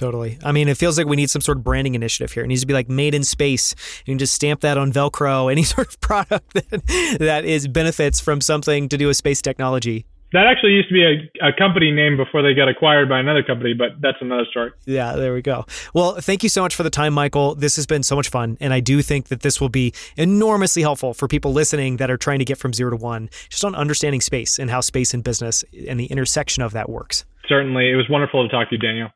[0.00, 0.38] Totally.
[0.42, 2.42] I mean, it feels like we need some sort of branding initiative here.
[2.42, 3.74] It needs to be like made in space.
[4.06, 8.18] You can just stamp that on Velcro, any sort of product that, that is benefits
[8.18, 10.06] from something to do with space technology.
[10.32, 13.42] That actually used to be a, a company name before they got acquired by another
[13.42, 14.70] company, but that's another story.
[14.86, 15.66] Yeah, there we go.
[15.92, 17.54] Well, thank you so much for the time, Michael.
[17.54, 18.56] This has been so much fun.
[18.58, 22.16] And I do think that this will be enormously helpful for people listening that are
[22.16, 25.22] trying to get from zero to one, just on understanding space and how space and
[25.22, 27.26] business and the intersection of that works.
[27.50, 27.90] Certainly.
[27.90, 29.10] It was wonderful to talk to you, Daniel.